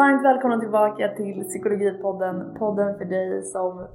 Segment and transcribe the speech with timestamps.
[0.00, 3.86] Varmt välkomna tillbaka till Psykologipodden, podden för dig som,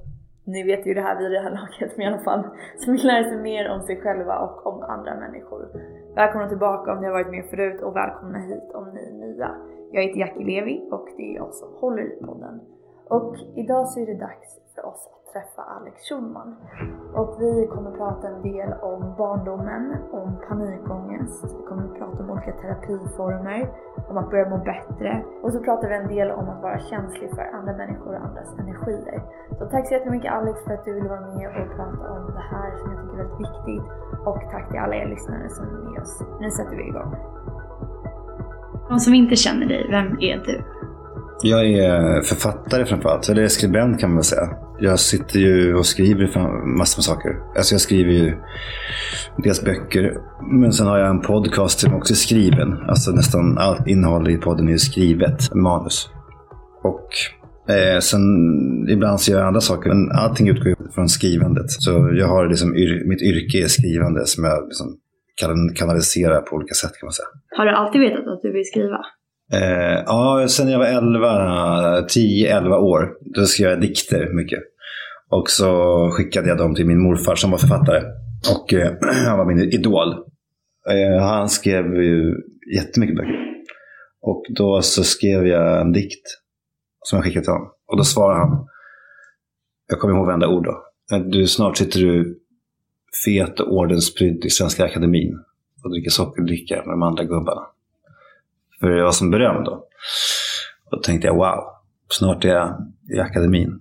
[0.43, 2.43] ni vet ju det här vid det här laget, men i alla fall,
[2.77, 5.67] som vill lära sig mer om sig själva och om andra människor.
[6.15, 9.51] Välkomna tillbaka om ni har varit med förut och välkomna hit om ni är nya.
[9.91, 12.61] Jag heter Jackie Levi och det är jag som håller i podden.
[13.07, 16.55] Och idag så är det dags för oss att träffa Alex Schulman.
[17.19, 22.51] Och vi kommer prata en del om barndomen, om panikångest, vi kommer prata om olika
[22.51, 23.69] terapiformer,
[24.09, 27.29] om att börja må bättre och så pratar vi en del om att vara känslig
[27.35, 29.23] för andra människor och andras energier.
[29.57, 32.45] Så tack så jättemycket Alex för att du ville vara med och prata om det
[32.51, 33.85] här som jag tycker är väldigt viktigt
[34.25, 36.23] och tack till alla er lyssnare som är med oss.
[36.41, 37.15] Nu sätter vi igång.
[38.89, 40.74] De som inte känner dig, vem är du?
[41.41, 44.49] Jag är författare framförallt, eller skribent kan man väl säga.
[44.79, 46.27] Jag sitter ju och skriver
[46.77, 47.31] massor med saker.
[47.55, 48.37] Alltså jag skriver ju
[49.37, 50.17] dels böcker,
[50.51, 52.73] men sen har jag en podcast som också är skriven.
[52.87, 56.09] Alltså nästan allt innehåll i podden är skrivet, manus.
[56.83, 57.09] Och
[57.73, 58.21] eh, sen
[58.89, 61.71] ibland så gör jag andra saker, men allting utgår från skrivandet.
[61.71, 64.87] Så jag har liksom, yr mitt yrke är skrivande som jag liksom
[65.35, 67.27] kan kanalisera på olika sätt kan man säga.
[67.57, 68.99] Har du alltid vetat att du vill skriva?
[69.53, 74.59] Eh, ja, sen jag var 11, 10-11 år, då skrev jag dikter mycket.
[75.29, 78.01] Och så skickade jag dem till min morfar som var författare.
[78.55, 78.93] Och eh,
[79.25, 80.13] han var min idol.
[80.89, 82.35] Eh, han skrev ju
[82.75, 83.45] jättemycket böcker.
[84.21, 86.27] Och då så skrev jag en dikt
[87.01, 87.69] som jag skickade till honom.
[87.87, 88.67] Och då svarade han,
[89.87, 90.83] jag kommer ihåg varenda ord då.
[91.15, 92.39] Eh, du, snart sitter du
[93.25, 95.39] fet och ordensprydd i Svenska Akademin
[95.83, 97.61] och dricker sockerdricka med de andra gubbarna.
[98.79, 99.71] För det var som beröm då.
[100.85, 101.59] Och då tänkte jag wow,
[102.09, 102.69] snart är jag
[103.15, 103.79] i akademin.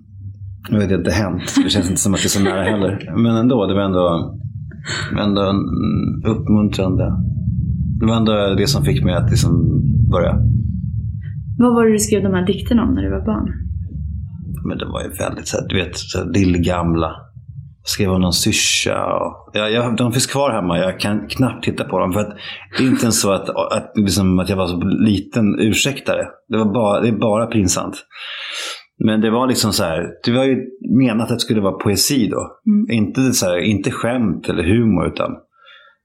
[0.71, 3.13] Nu har det inte hänt, det känns inte som att det är så nära heller.
[3.17, 4.35] Men ändå, det var ändå,
[5.21, 5.61] ändå en
[6.27, 7.13] uppmuntrande.
[8.01, 9.53] Det var ändå det som fick mig att liksom
[10.11, 10.35] börja.
[11.59, 13.49] Vad var det du skrev de här dikterna om när du var barn?
[14.69, 17.11] Men det var ju väldigt så här, du vet, så här, lillgamla
[17.85, 19.05] skrev om någon syrsa.
[19.05, 20.79] Och, ja, jag, de finns kvar hemma.
[20.79, 22.13] Jag kan knappt titta på dem.
[22.13, 22.37] För att
[22.79, 26.27] det är inte ens så att, att, liksom, att jag var så liten ursäktare.
[26.49, 27.97] Det, var bara, det är bara pinsamt.
[29.05, 30.57] Men det var liksom så här, det var ju
[30.99, 32.51] menat att det skulle vara poesi då.
[32.67, 32.91] Mm.
[32.91, 35.31] Inte, så här, inte skämt eller humor utan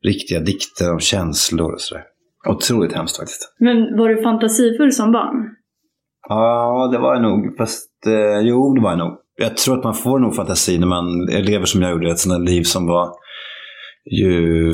[0.06, 2.04] riktiga dikter om känslor och sådär.
[2.48, 3.56] Otroligt hemskt faktiskt.
[3.60, 5.56] Men var du fantasifull som barn?
[6.30, 7.58] Ja, det var jag nog.
[7.58, 10.88] Fast eh, jo, det var jag nog jag tror att man får nog fantasi när
[10.88, 13.12] man lever som jag gjorde, ett sånt liv som var
[14.12, 14.74] ju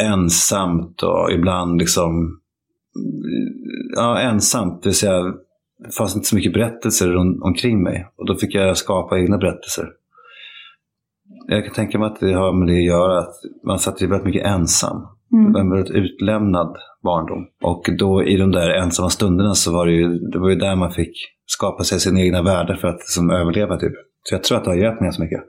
[0.00, 2.40] ensamt och ibland liksom
[3.96, 4.82] ja, ensamt.
[4.82, 5.22] Det vill säga,
[5.84, 8.08] det fanns inte så mycket berättelser om, omkring mig.
[8.16, 9.88] Och då fick jag skapa egna berättelser.
[11.46, 13.34] Jag kan tänka mig att det har med det att göra, att
[13.66, 15.17] man satt väldigt mycket ensam.
[15.32, 15.56] Mm.
[15.56, 17.46] En väldigt utlämnad barndom.
[17.62, 20.76] Och då i de där ensamma stunderna så var det ju, det var ju där
[20.76, 21.12] man fick
[21.46, 23.76] skapa sig sina egna världar för att liksom, överleva.
[23.76, 23.92] Typ.
[24.22, 25.40] Så jag tror att det har hjälpt mig så mycket.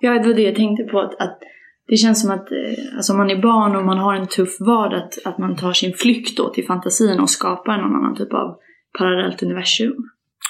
[0.00, 1.00] Ja, det var det jag tänkte på.
[1.00, 1.38] Att, att
[1.86, 4.60] det känns som att eh, alltså, om man är barn och man har en tuff
[4.60, 8.32] vardag, att, att man tar sin flykt då till fantasin och skapar någon annan typ
[8.32, 8.56] av
[8.98, 9.96] parallellt universum.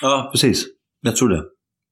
[0.02, 0.66] Ja, precis.
[1.00, 1.44] Jag tror det.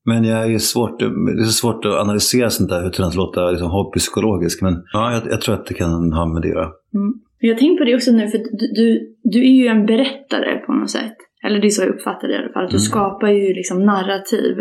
[0.08, 0.98] Men jag är svårt,
[1.38, 4.62] det är svårt att analysera sånt där utan att låta liksom, hobbypsykologisk.
[4.62, 6.74] Men ja, jag, jag, tror att det kan ha med det att.
[7.00, 7.12] Mm.
[7.40, 8.86] Jag tänkt på det också nu, för du, du,
[9.22, 11.16] du är ju en berättare på något sätt.
[11.44, 12.64] Eller det är så jag uppfattar det i alla fall.
[12.64, 12.90] Att du mm.
[12.92, 14.54] skapar ju liksom narrativ,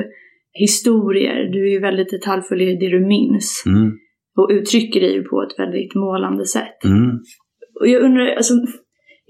[0.53, 1.39] historier.
[1.53, 3.63] Du är ju väldigt detaljfull i det du minns.
[3.65, 3.91] Mm.
[4.37, 6.79] Och uttrycker dig ju på ett väldigt målande sätt.
[6.85, 7.11] Mm.
[7.79, 8.53] Och jag undrar, alltså,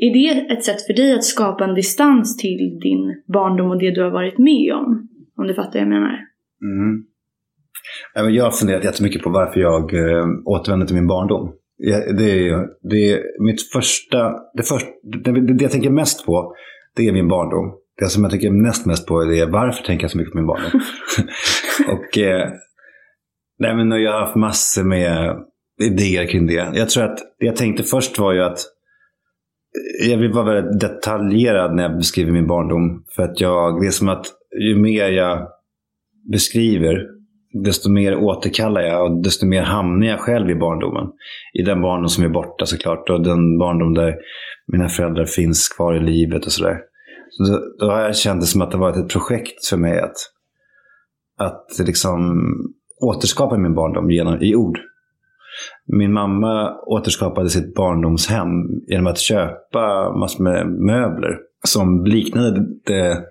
[0.05, 3.03] är det ett sätt för dig att skapa en distans till din
[3.34, 5.07] barndom och det du har varit med om?
[5.38, 6.20] Om du fattar vad jag menar?
[6.62, 7.03] Mm.
[8.36, 11.53] Jag har funderat jättemycket på varför jag äh, återvänder till min barndom.
[12.18, 14.90] Det är, det är mitt första, det, första
[15.24, 16.56] det, jag tänker mest på
[16.96, 17.74] det är min barndom.
[18.00, 20.47] Det som jag tycker näst mest på är varför tänker jag så mycket på min
[20.47, 20.81] barndom.
[21.88, 22.50] och eh,
[23.59, 25.36] nej, men jag har haft massor med
[25.81, 26.72] idéer kring det.
[26.74, 28.59] Jag tror att det jag tänkte först var ju att
[30.09, 33.03] jag vill vara väldigt detaljerad när jag beskriver min barndom.
[33.16, 34.26] För att jag, det är som att
[34.59, 35.48] ju mer jag
[36.32, 37.06] beskriver,
[37.64, 41.08] desto mer återkallar jag och desto mer hamnar jag själv i barndomen.
[41.54, 44.16] I den barndom som är borta såklart och den barndom där
[44.68, 46.78] mina föräldrar finns kvar i livet och sådär.
[47.30, 50.00] Så då, då har jag känt det som att det varit ett projekt för mig
[50.00, 50.16] att,
[51.38, 52.44] att liksom
[53.02, 54.80] återskapa min barndom genom, i ord.
[55.86, 58.50] Min mamma återskapade sitt barndomshem
[58.88, 63.24] genom att köpa massor med möbler som liknade det,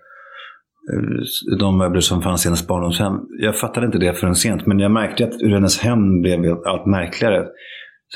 [0.93, 3.15] Eh, de möbler som fanns i hennes barndomshem.
[3.39, 6.87] Jag fattade inte det förrän sent, men jag märkte att ur hennes hem blev allt
[6.87, 7.47] märkligare.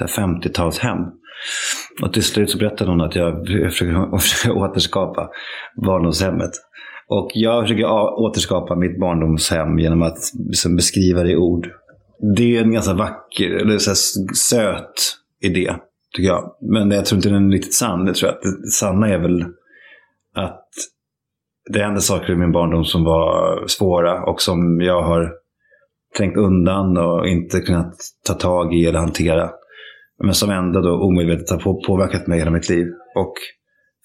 [0.01, 1.07] 50-talshem.
[2.03, 5.29] Och till slut så berättade hon att jag försöker, försöker återskapa
[5.87, 6.51] barndomshemmet.
[7.09, 7.87] Och jag försöker
[8.21, 10.19] återskapa mitt barndomshem genom att
[10.49, 11.69] liksom beskriva det i ord.
[12.37, 13.95] Det är en ganska vacker, eller så
[14.35, 14.95] söt
[15.41, 15.75] idé,
[16.17, 16.57] tycker jag.
[16.61, 18.07] Men jag tror inte den är riktigt sann.
[18.07, 19.45] Jag tror att det sanna är väl
[20.35, 20.69] att
[21.73, 25.33] det hände saker i min barndom som var svåra och som jag har
[26.17, 27.95] trängt undan och inte kunnat
[28.27, 29.51] ta tag i eller hantera.
[30.25, 32.87] Men som ändå då omedvetet har påverkat mig hela mitt liv.
[33.17, 33.35] Och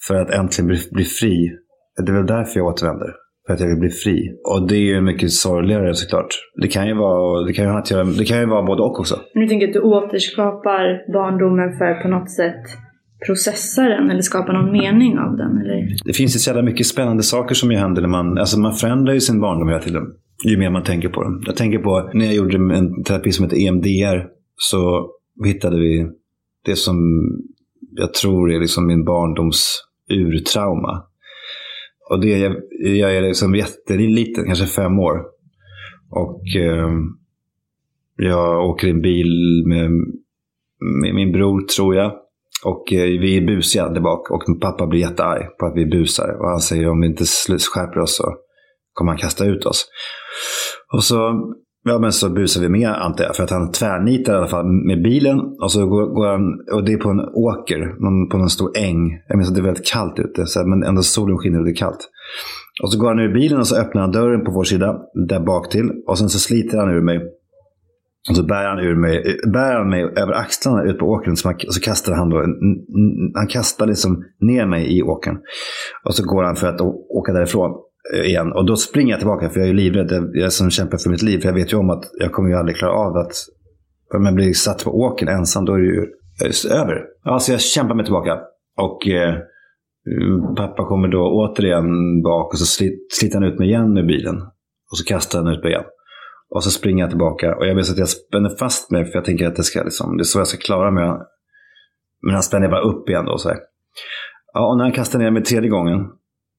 [0.06, 1.50] för att äntligen bli, bli fri,
[1.96, 3.14] det är väl därför jag återvänder.
[3.46, 4.18] För att jag vill bli fri.
[4.44, 6.28] Och det är ju mycket sorgligare såklart.
[6.62, 9.16] Det kan ju vara, det kan ju, ha det kan ju vara både och också.
[9.34, 12.85] Men du tänker att du återskapar barndomen för på något sätt
[13.26, 15.58] processa den eller skapa någon mening av den?
[15.58, 16.04] Eller?
[16.04, 18.72] Det finns ju så jävla mycket spännande saker som ju händer när man, alltså man
[18.72, 20.02] förändrar ju sin barndom hela tiden.
[20.44, 21.42] Ju mer man tänker på den.
[21.46, 24.26] Jag tänker på när jag gjorde en terapi som heter EMDR
[24.56, 25.10] så
[25.44, 26.06] hittade vi
[26.64, 26.96] det som
[27.90, 31.02] jag tror är liksom min barndoms urtrauma.
[32.10, 35.16] Och det, jag, jag är liksom jätteliten, kanske fem år.
[36.10, 36.90] Och eh,
[38.16, 39.90] jag åker i en bil med,
[41.02, 42.12] med min bror, tror jag.
[42.64, 46.28] Och eh, vi är busiga där bak och pappa blir jättearg på att vi busar.
[46.40, 47.24] Och han säger om vi inte
[47.74, 48.24] skärper oss så
[48.92, 49.86] kommer han kasta ut oss.
[50.92, 51.16] Och så,
[51.84, 54.66] ja, men så busar vi med antar jag, för att han tvärnitar i alla fall
[54.66, 55.40] med bilen.
[55.62, 56.42] Och så går, går han,
[56.72, 59.22] och det är på en åker, någon, på någon stor äng.
[59.28, 61.64] Jag minns att det är väldigt kallt ute, så här, men ändå solen skiner och
[61.64, 62.10] det är kallt.
[62.82, 64.98] Och så går han ur bilen och så öppnar han dörren på vår sida,
[65.28, 65.90] där bak till.
[66.06, 67.20] Och sen så sliter han ur mig
[68.28, 71.36] och så bär han, ur mig, bär han mig över axlarna ut på åkern.
[71.36, 72.36] Så, man, så kastar han då,
[73.34, 75.38] han kastar liksom ner mig i åkern.
[76.04, 76.80] Och så går han för att
[77.10, 77.70] åka därifrån
[78.14, 78.52] eh, igen.
[78.52, 80.12] Och då springer jag tillbaka för jag är livrädd.
[80.12, 81.38] Jag jag som kämpar för mitt liv.
[81.40, 83.32] För jag vet ju om att jag kommer ju aldrig klara av att...
[84.14, 86.06] Om jag blir satt på åkern ensam, då är det ju
[86.70, 87.04] över.
[87.24, 88.38] Ja, så jag kämpar mig tillbaka.
[88.76, 89.34] Och eh,
[90.56, 94.36] pappa kommer då återigen bak och så sliter han ut mig igen med bilen.
[94.90, 95.84] Och så kastar han ut mig igen.
[96.54, 99.24] Och så springer jag tillbaka och jag vet att jag spänner fast mig för jag
[99.24, 101.04] tänker att det, ska, liksom, det är så jag ska klara mig.
[102.22, 103.38] Men han spänner bara upp igen då.
[103.38, 103.58] Så här.
[104.52, 106.06] Ja, och när han kastar ner mig tredje gången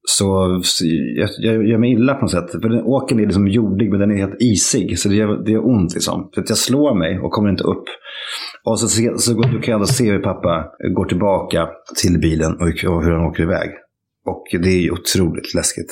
[0.10, 0.86] så, så
[1.16, 2.51] jag, jag gör mig illa på något sätt.
[2.51, 5.00] För den, åken är liksom jordig men den är helt isig.
[5.00, 6.30] Så det gör, det gör ont liksom.
[6.34, 7.84] För att jag slår mig och kommer inte upp.
[8.63, 11.69] Och så, så, så kan jag ändå se hur pappa går tillbaka
[12.01, 13.69] till bilen och, och hur han åker iväg.
[14.25, 15.92] Och det är ju otroligt läskigt.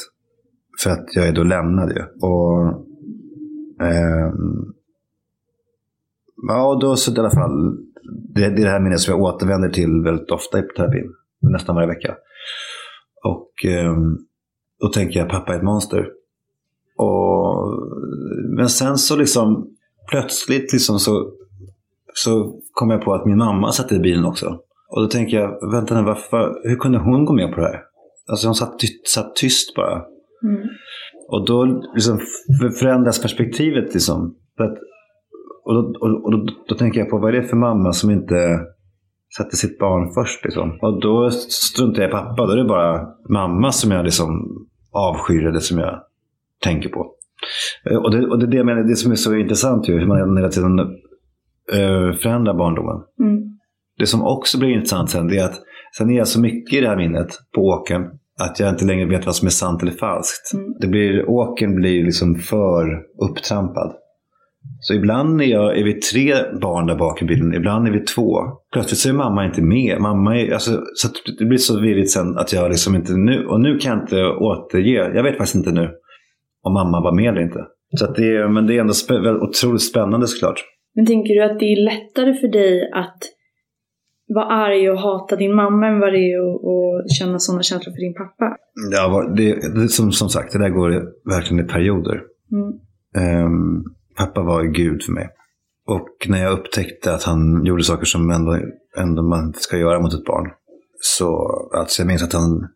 [0.84, 2.02] För att jag är då lämnad ju.
[2.02, 2.85] Och
[3.82, 4.34] Eh,
[6.48, 7.78] ja, då så i alla fall.
[8.36, 11.14] Det, det är det här minnet som jag återvänder till väldigt ofta i terapin.
[11.42, 12.16] Nästan varje vecka.
[13.24, 13.96] Och eh,
[14.82, 16.08] då tänker jag pappa är ett monster.
[16.98, 17.80] Och,
[18.58, 19.70] men sen så liksom
[20.10, 21.32] plötsligt liksom så,
[22.14, 24.60] så kom jag på att min mamma satt i bilen också.
[24.90, 27.82] Och då tänker jag, vänta nu, varför, hur kunde hon gå med på det här?
[28.28, 28.74] Alltså hon satt,
[29.08, 30.06] satt tyst bara.
[30.44, 30.68] Mm.
[31.28, 32.20] Och då liksom
[32.80, 33.94] förändras perspektivet.
[33.94, 34.36] Liksom.
[34.60, 34.78] Att,
[35.66, 38.12] och då, och, och då, då, tänker jag på vad är det för mamma som
[38.12, 38.60] inte
[39.38, 40.44] sätter sitt barn först.
[40.44, 40.80] Liksom.
[40.82, 42.46] Och då struntar jag i pappa.
[42.46, 44.30] Då är det bara mamma som jag liksom
[44.92, 46.02] avskyr eller som jag
[46.64, 47.12] tänker på.
[47.90, 50.00] Eh, och det, och det är det jag menar, det som är så intressant ju,
[50.00, 53.04] hur man hela tiden uh, förändrar barndomen.
[53.20, 53.60] Mm.
[53.98, 55.62] Det som också blir intressant sen, det är att
[55.98, 58.02] sen är jag så mycket i det här minnet på åken
[58.40, 60.54] att jag inte längre vet vad som är sant eller falskt.
[60.54, 60.66] Mm.
[60.80, 62.86] Det blir, åken blir liksom för
[63.30, 63.96] upptrampad.
[64.80, 68.00] Så ibland är, jag, är vi tre barn där bak i bilen, ibland är vi
[68.00, 68.38] två.
[68.74, 70.02] Plötsligt så är mamma inte med.
[70.02, 71.08] Mamma är, alltså, så
[71.40, 74.26] det blir så virrigt sen att jag liksom inte nu, och nu kan jag inte
[74.26, 75.90] återge, jag vet faktiskt inte nu
[76.64, 77.60] om mamma var med eller inte.
[77.98, 80.64] Så det, men det är ändå spä, otroligt spännande såklart.
[80.96, 83.20] Men tänker du att det är lättare för dig att
[84.28, 88.00] vara arg och hata din mamma än vad det är att känna sådana känslor för
[88.00, 88.58] din pappa?
[88.92, 90.90] Ja, det, det, som, som sagt, det där går
[91.30, 92.22] verkligen i perioder.
[92.52, 93.46] Mm.
[93.46, 93.84] Um,
[94.18, 95.30] pappa var Gud för mig.
[95.88, 98.58] Och när jag upptäckte att han gjorde saker som ändå,
[98.98, 100.52] ändå man inte ska göra mot ett barn.
[101.00, 102.68] Så alltså jag minns att han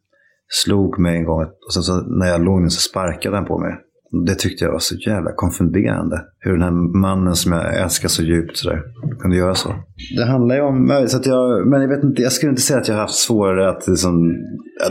[0.48, 3.60] slog mig en gång och sen så när jag låg ner så sparkade han på
[3.60, 3.78] mig.
[4.26, 6.26] Det tyckte jag var så jävla konfunderande.
[6.40, 8.84] Hur den här mannen som jag älskar så djupt sådär,
[9.22, 9.70] kunde göra så.
[10.18, 12.80] Det handlar ju om, så att jag, men jag vet inte, jag skulle inte säga
[12.80, 14.36] att jag har haft svårare att, liksom,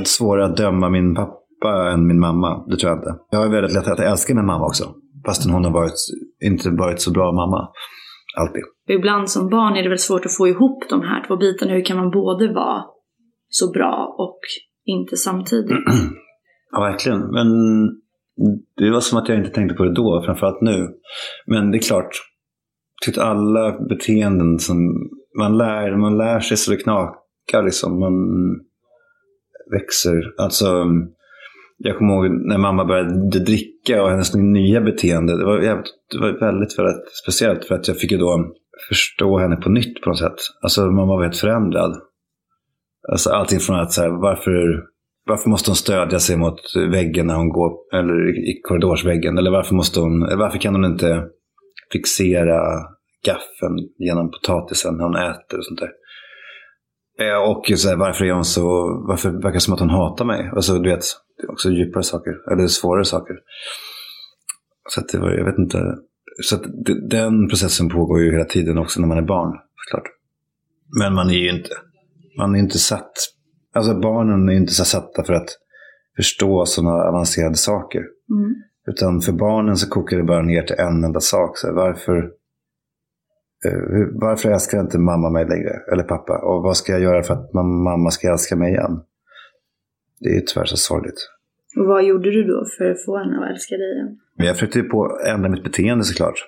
[0.05, 2.65] svårare att döma min pappa än min mamma.
[2.69, 3.15] Det tror jag inte.
[3.31, 4.85] Jag har väldigt lätt att älska min mamma också.
[5.27, 5.93] Fastän hon har varit,
[6.45, 7.69] inte varit så bra mamma.
[8.39, 8.63] Alltid.
[8.89, 11.73] Ibland som barn är det väl svårt att få ihop de här två bitarna.
[11.73, 12.85] Hur kan man både vara
[13.49, 14.41] så bra och
[14.85, 15.71] inte samtidigt?
[16.73, 17.21] ja, verkligen.
[17.21, 17.49] Men
[18.77, 20.89] det var som att jag inte tänkte på det då, framförallt nu.
[21.47, 22.11] Men det är klart,
[23.05, 24.77] tyckte alla beteenden som
[25.39, 28.01] man lär, man lär sig så det knakar liksom.
[28.01, 28.15] Man
[29.71, 30.35] växer.
[30.39, 30.87] Alltså,
[31.77, 35.37] jag kommer ihåg när mamma började dricka och hennes nya beteende.
[35.37, 38.53] Det var, jävligt, det var väldigt, väldigt speciellt för att jag fick ju då
[38.89, 40.37] förstå henne på nytt på något sätt.
[40.63, 41.97] Alltså mamma var helt förändrad.
[43.13, 44.85] Alltså allting från att så här, varför,
[45.27, 49.39] varför måste hon stödja sig mot väggen när hon går, eller i korridorsväggen?
[49.39, 51.25] Eller varför, måste hon, eller varför kan hon inte
[51.93, 52.61] fixera
[53.25, 55.91] gaffeln genom potatisen när hon äter och sånt där?
[57.21, 58.63] Eh, och så här, varför är hon så,
[59.09, 60.51] varför verkar det som att hon hatar mig?
[60.57, 61.05] Alltså du vet,
[61.39, 63.37] det är också djupare saker, eller svårare saker.
[64.89, 65.79] Så att det var, jag vet inte.
[66.43, 70.11] Så att det, den processen pågår ju hela tiden också när man är barn, såklart.
[70.99, 71.71] Men man är ju inte,
[72.39, 73.13] man är inte satt,
[73.75, 75.49] alltså barnen är ju inte så satta för att
[76.17, 77.99] förstå sådana avancerade saker.
[78.31, 78.55] Mm.
[78.89, 81.59] Utan för barnen så kokar det bara ner till en enda sak.
[81.59, 82.17] Så här, varför,
[83.67, 85.73] eh, varför älskar inte mamma mig längre?
[85.93, 86.39] Eller pappa?
[86.39, 89.01] Och vad ska jag göra för att mam- mamma ska älska mig igen?
[90.21, 91.29] Det är ju tyvärr så sorgligt.
[91.77, 94.19] Och vad gjorde du då för att få henne att älska dig igen?
[94.37, 96.45] Jag försökte ju på ändra mitt beteende såklart.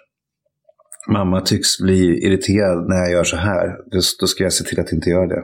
[1.09, 3.66] Mamma tycks bli irriterad när jag gör så här.
[3.68, 5.42] Då, då ska jag se till att inte göra det.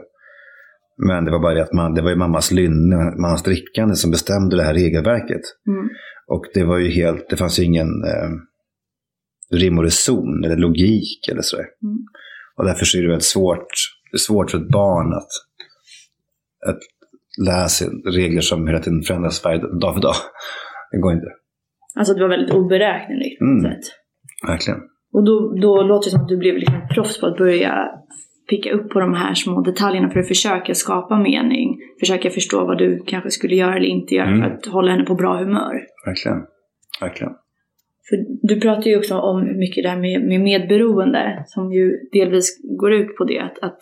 [0.97, 4.11] Men det var bara det att man, det var ju mammas lynne, mammas drickande som
[4.11, 5.41] bestämde det här regelverket.
[5.67, 5.89] Mm.
[6.27, 8.29] Och det var ju helt, det fanns ju ingen eh,
[9.57, 11.65] rim och reson eller logik eller sådär.
[11.83, 11.97] Mm.
[12.57, 13.67] Och därför så är det väldigt svårt,
[14.11, 15.29] det svårt för ett barn att,
[16.69, 16.79] att
[17.45, 20.15] lära sig regler som hela tiden förändras varje dag för dag.
[20.91, 21.27] Det går inte.
[21.95, 23.63] Alltså det var väldigt oberäkneligt på Mm.
[23.63, 23.83] sätt.
[24.47, 24.79] Verkligen.
[25.13, 27.73] Och då, då låter det som att du blev liksom proffs på att börja
[28.49, 31.79] picka upp på de här små detaljerna för att försöka skapa mening.
[31.99, 34.41] Försöka förstå vad du kanske skulle göra eller inte göra Mm.
[34.41, 35.81] för att hålla henne på bra humör.
[36.05, 36.37] Verkligen.
[37.01, 37.33] Verkligen.
[38.09, 42.59] För du pratar ju också om mycket det här med, med medberoende som ju delvis
[42.79, 43.39] går ut på det.
[43.39, 43.77] Att, att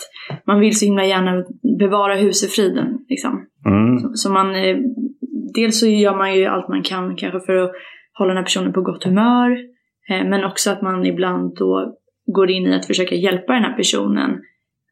[0.48, 1.45] man vill så himla gärna
[1.79, 3.00] bevara husefriden.
[3.10, 3.45] Liksom.
[3.65, 4.00] Mm.
[4.00, 4.77] Så, så man, eh,
[5.55, 7.72] dels så gör man ju allt man kan kanske för att
[8.13, 9.51] hålla den här personen på gott humör.
[10.10, 11.95] Eh, men också att man ibland då
[12.25, 14.31] går in i att försöka hjälpa den här personen.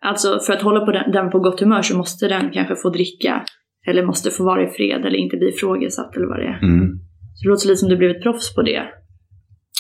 [0.04, 2.90] Alltså för att hålla på den, den på gott humör så måste den kanske få
[2.90, 3.44] dricka.
[3.88, 6.60] Eller måste få vara i fred eller inte bli ifrågasatt eller vad det är.
[6.64, 6.88] Mm.
[7.36, 8.84] Så det låter lite som du blivit proffs på det.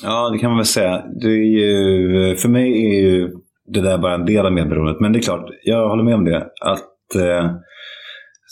[0.03, 1.03] Ja, det kan man väl säga.
[1.21, 3.29] Det är ju, för mig är ju
[3.67, 4.99] det där bara en del av medberoendet.
[4.99, 6.47] Men det är klart, jag håller med om det.
[6.61, 7.51] Att eh,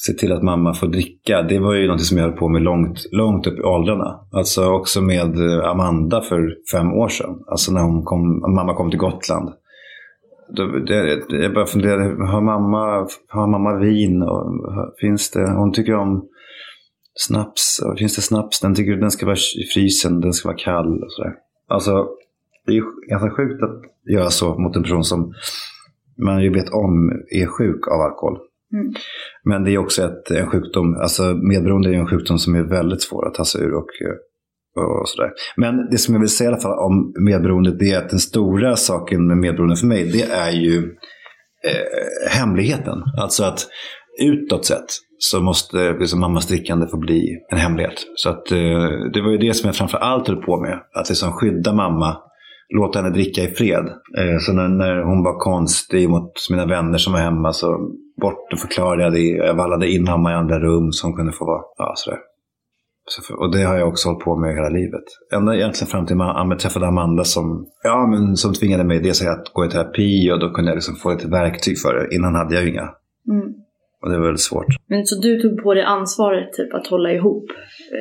[0.06, 2.62] se till att mamma får dricka, det var ju något som jag höll på med
[2.62, 4.20] långt, långt upp i åldrarna.
[4.32, 7.40] Alltså också med eh, Amanda för fem år sedan.
[7.52, 9.50] Alltså när hon kom, mamma kom till Gotland.
[11.30, 14.22] Jag bara funderade, har mamma, har mamma vin?
[14.22, 14.62] Och,
[15.02, 16.28] finns det, hon tycker om
[17.14, 17.82] snaps.
[17.86, 18.60] Och Finns det snaps?
[18.60, 21.34] Den tycker den ska vara i frysen, den ska vara kall och sådär.
[21.68, 22.08] Alltså,
[22.66, 25.34] det är ju ganska sjukt att göra så mot en person som
[26.26, 28.38] man ju vet om är sjuk av alkohol.
[28.74, 28.94] Mm.
[29.44, 33.02] Men det är också ett, en sjukdom, alltså medberoende är en sjukdom som är väldigt
[33.02, 33.90] svår att ta sig ur och,
[34.76, 35.32] och sådär.
[35.56, 38.20] Men det som jag vill säga i alla fall om medberoendet, det är att den
[38.20, 40.78] stora saken med medberoende för mig, det är ju
[41.68, 42.98] eh, hemligheten.
[43.22, 43.68] Alltså att
[44.22, 44.86] utåt sett
[45.18, 48.06] så måste liksom mammas drickande få bli en hemlighet.
[48.16, 50.80] Så att, eh, det var ju det som jag framför allt höll på med.
[50.96, 52.18] Att liksom skydda mamma,
[52.78, 53.86] låta henne dricka i fred.
[54.18, 57.68] Eh, så när, när hon var konstig mot mina vänner som var hemma så
[58.22, 59.46] bort och förklarade jag det.
[59.48, 61.62] Jag vallade in mamma i andra rum som kunde få vara.
[61.78, 62.20] Ja, sådär.
[63.14, 65.04] Så och det har jag också hållit på med hela livet.
[65.34, 69.54] Ända egentligen fram till jag träffade Amanda som, ja, men som tvingade mig dels att
[69.54, 72.16] gå i terapi och då kunde jag liksom få lite verktyg för det.
[72.16, 72.90] Innan hade jag ju inga.
[73.32, 73.48] Mm.
[74.02, 74.66] Och det var väldigt svårt.
[74.88, 77.46] Men så du tog på dig ansvaret typ att hålla ihop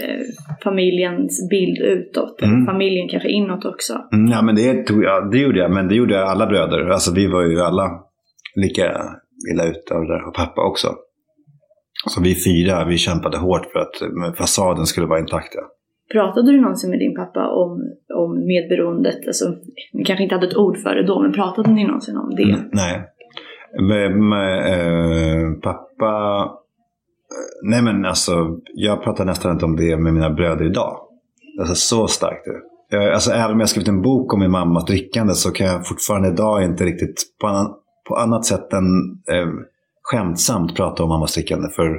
[0.03, 0.21] eh,
[0.65, 2.67] familjens bild utåt, Mm.
[2.67, 3.95] familjen kanske inåt också.
[4.13, 5.71] Mm, ja, men det, tog jag, det gjorde jag.
[5.71, 6.89] Men det gjorde jag alla bröder.
[6.89, 7.91] Alltså vi var ju alla
[8.55, 8.85] lika
[9.53, 10.29] illa ute av det där.
[10.29, 10.89] Och pappa också.
[12.07, 15.55] Så vi fyra, vi kämpade hårt för att eh, fasaden skulle vara intakt.
[16.13, 17.83] Pratade du någonsin med din pappa om,
[18.15, 19.27] om medberoendet?
[19.27, 19.55] Alltså,
[19.93, 22.43] ni kanske inte hade ett ord för det då, men pratade ni någonsin om det?
[22.43, 23.03] Mm, nej.
[23.81, 26.43] Med, med, eh, pappa...
[26.45, 30.97] eh, Nej men alltså, jag pratar nästan inte om det med mina bröder idag.
[31.61, 33.15] Alltså så starkt är det.
[33.15, 36.29] Alltså, även om jag skrivit en bok om min mammas drickande så kan jag fortfarande
[36.29, 37.75] idag inte riktigt på, annan,
[38.09, 38.85] på annat sätt än
[39.31, 39.49] eh,
[40.11, 41.91] skämtsamt prata om mammas drickande för,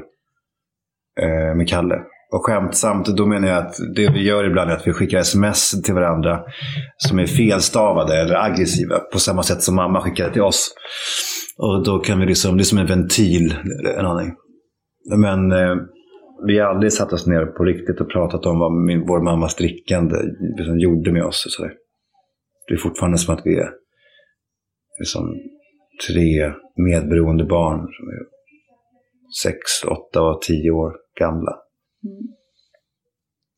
[1.22, 1.96] eh, med Kalle.
[2.34, 5.82] Och skämtsamt, då menar jag att det vi gör ibland är att vi skickar sms
[5.82, 6.44] till varandra
[6.98, 10.74] som är felstavade eller aggressiva på samma sätt som mamma skickade till oss.
[11.58, 13.56] Och då kan vi liksom, det är som en ventil
[13.98, 14.32] en aning.
[15.18, 15.76] Men eh,
[16.48, 19.56] vi har aldrig satt oss ner på riktigt och pratat om vad min, vår mammas
[19.56, 20.16] drickande
[20.58, 21.46] liksom gjorde med oss.
[21.46, 21.74] Och så där.
[22.68, 23.70] Det är fortfarande som att vi är
[25.00, 25.24] liksom
[26.08, 28.22] tre medberoende barn som är
[29.44, 31.54] sex, åtta och tio år gamla.
[32.04, 32.24] Mm.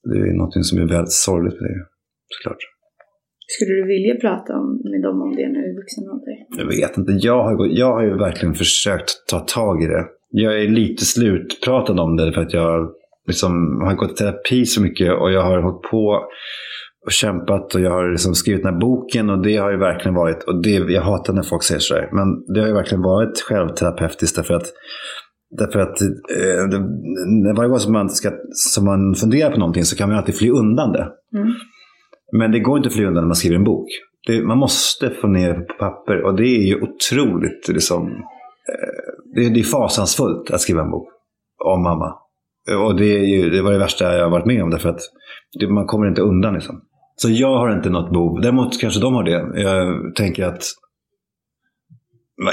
[0.04, 1.86] Det är något som är väldigt sorgligt med det,
[2.36, 2.64] såklart.
[3.48, 6.36] Skulle du vilja prata om, med dem om det nu i vuxen ålder?
[6.58, 7.12] Jag vet inte.
[7.12, 10.06] Jag har, jag har ju verkligen försökt ta tag i det.
[10.30, 12.94] Jag är lite slutpratad om det för att jag
[13.28, 16.26] liksom har gått i terapi så mycket och jag har hållit på
[17.06, 20.16] och kämpat och jag har liksom skrivit den här boken och det har ju verkligen
[20.16, 23.42] varit, och det, jag hatar när folk säger sådär, men det har ju verkligen varit
[23.42, 24.68] självterapeutiskt därför att
[25.58, 29.96] Därför att eh, det, varje gång som man, ska, som man funderar på någonting så
[29.96, 31.08] kan man alltid fly undan det.
[31.36, 31.54] Mm.
[32.38, 33.88] Men det går inte att fly undan när man skriver en bok.
[34.28, 39.34] Det, man måste få ner det på papper och det är ju otroligt liksom, eh,
[39.36, 41.08] det, det är fasansfullt att skriva en bok
[41.66, 42.16] om mamma.
[42.86, 45.02] Och det, är ju, det var det värsta jag har varit med om därför att
[45.60, 46.82] det, man kommer inte undan liksom.
[47.24, 48.42] Så jag har inte något behov.
[48.42, 49.62] Däremot kanske de har det.
[49.62, 50.64] Jag tänker att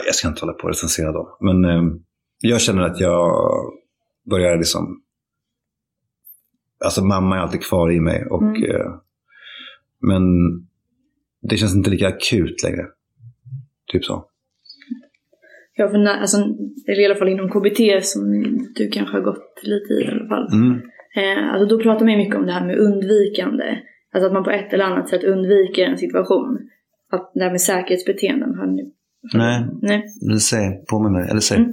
[0.07, 1.27] jag ska inte hålla på och recensera dem.
[1.41, 1.83] Men eh,
[2.41, 3.31] jag känner att jag
[4.31, 5.03] börjar liksom...
[6.85, 8.27] Alltså mamma är alltid kvar i mig.
[8.31, 8.65] Och, Mm.
[8.65, 8.91] eh,
[10.01, 10.23] men
[11.43, 12.87] det känns inte lika akut längre.
[13.93, 14.25] Typ så.
[15.77, 16.37] Ja, för när, alltså,
[16.89, 18.23] eller i alla fall inom KBT som
[18.75, 20.53] du kanske har gått lite i i alla fall.
[20.53, 20.81] Mm.
[21.17, 23.79] Eh, alltså då pratar man ju mycket om det här med undvikande.
[24.13, 26.59] Alltså att man på ett eller annat sätt undviker en situation.
[27.13, 28.93] Att det här med säkerhetsbeteenden har ni...
[29.35, 30.41] Nej, Nej.
[30.41, 31.31] säg på med mig.
[31.31, 31.59] Eller säg.
[31.59, 31.71] Mm.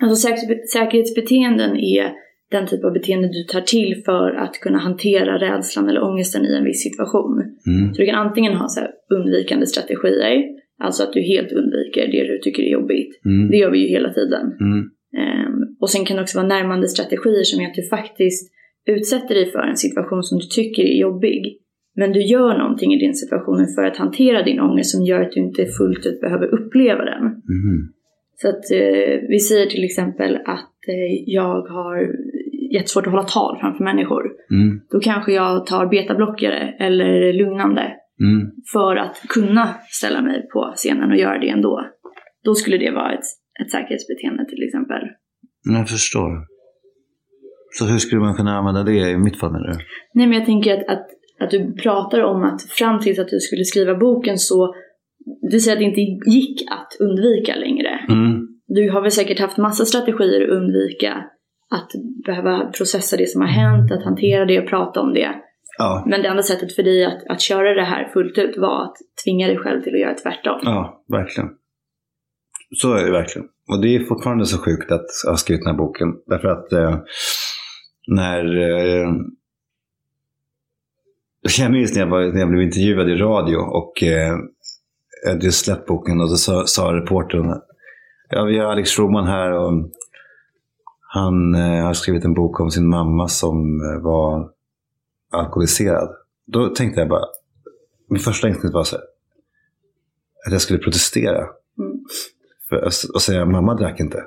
[0.00, 2.12] Alltså säker- säkerhetsbeteenden är
[2.50, 6.56] den typ av beteende du tar till för att kunna hantera rädslan eller ångesten i
[6.58, 7.42] en viss situation.
[7.66, 7.94] Mm.
[7.94, 8.80] Så du kan antingen ha så
[9.14, 10.42] undvikande strategier,
[10.78, 13.24] alltså att du helt undviker det du tycker är jobbigt.
[13.24, 13.50] Mm.
[13.50, 14.46] Det gör vi ju hela tiden.
[14.60, 14.78] Mm.
[15.22, 18.52] Ehm, och sen kan det också vara närmande strategier som är att du faktiskt
[18.86, 21.58] utsätter dig för en situation som du tycker är jobbig.
[21.96, 25.32] Men du gör någonting i den situationen för att hantera din ångest som gör att
[25.32, 27.22] du inte fullt ut behöver uppleva den.
[27.22, 27.78] Mm.
[28.34, 32.08] Så att eh, vi säger till exempel att eh, jag har
[32.74, 34.22] jättesvårt att hålla tal framför människor.
[34.50, 34.80] Mm.
[34.90, 38.50] Då kanske jag tar betablockare eller lugnande Mm.
[38.72, 41.80] för att kunna ställa mig på scenen och göra det ändå.
[42.44, 43.28] Då skulle det vara ett,
[43.62, 45.02] ett säkerhetsbeteende till exempel.
[45.78, 46.30] Jag förstår.
[47.70, 49.78] Så hur skulle man kunna använda det i mitt fall menar du?
[50.14, 51.06] Nej men jag tänker att, att,
[51.44, 54.74] att du pratar om att fram tills att du skulle skriva boken så
[55.50, 57.88] du säger att det inte gick att undvika längre.
[58.08, 58.48] Mm.
[58.66, 61.24] Du har väl säkert haft massa strategier att undvika
[61.70, 61.90] att
[62.26, 65.34] behöva processa det som har hänt, att hantera det och prata om det.
[65.78, 66.04] Ja.
[66.06, 68.96] Men det enda sättet för dig att, att köra det här fullt ut var att
[69.24, 70.60] tvinga dig själv till att göra tvärtom.
[70.62, 71.50] Ja, verkligen.
[72.76, 73.48] Så är det verkligen.
[73.70, 76.08] Och det är fortfarande så sjukt att jag har skrivit den här boken.
[76.26, 76.98] Därför att eh,
[78.08, 78.44] när...
[78.60, 79.12] Eh,
[81.58, 84.36] jag minns när jag, var, när jag blev intervjuad i radio och eh,
[85.24, 87.60] jag hade just släppt boken och då sa, sa reportern
[88.28, 89.90] Ja, vi har Alex Schroman här och
[91.00, 94.50] han eh, har skrivit en bok om sin mamma som eh, var
[95.30, 96.08] alkoholiserad.
[96.46, 97.24] Då tänkte jag bara,
[98.08, 99.04] min första instinkt var så här,
[100.46, 101.38] att jag skulle protestera.
[101.78, 102.04] Mm.
[102.68, 104.24] För, och säga mamma drack inte.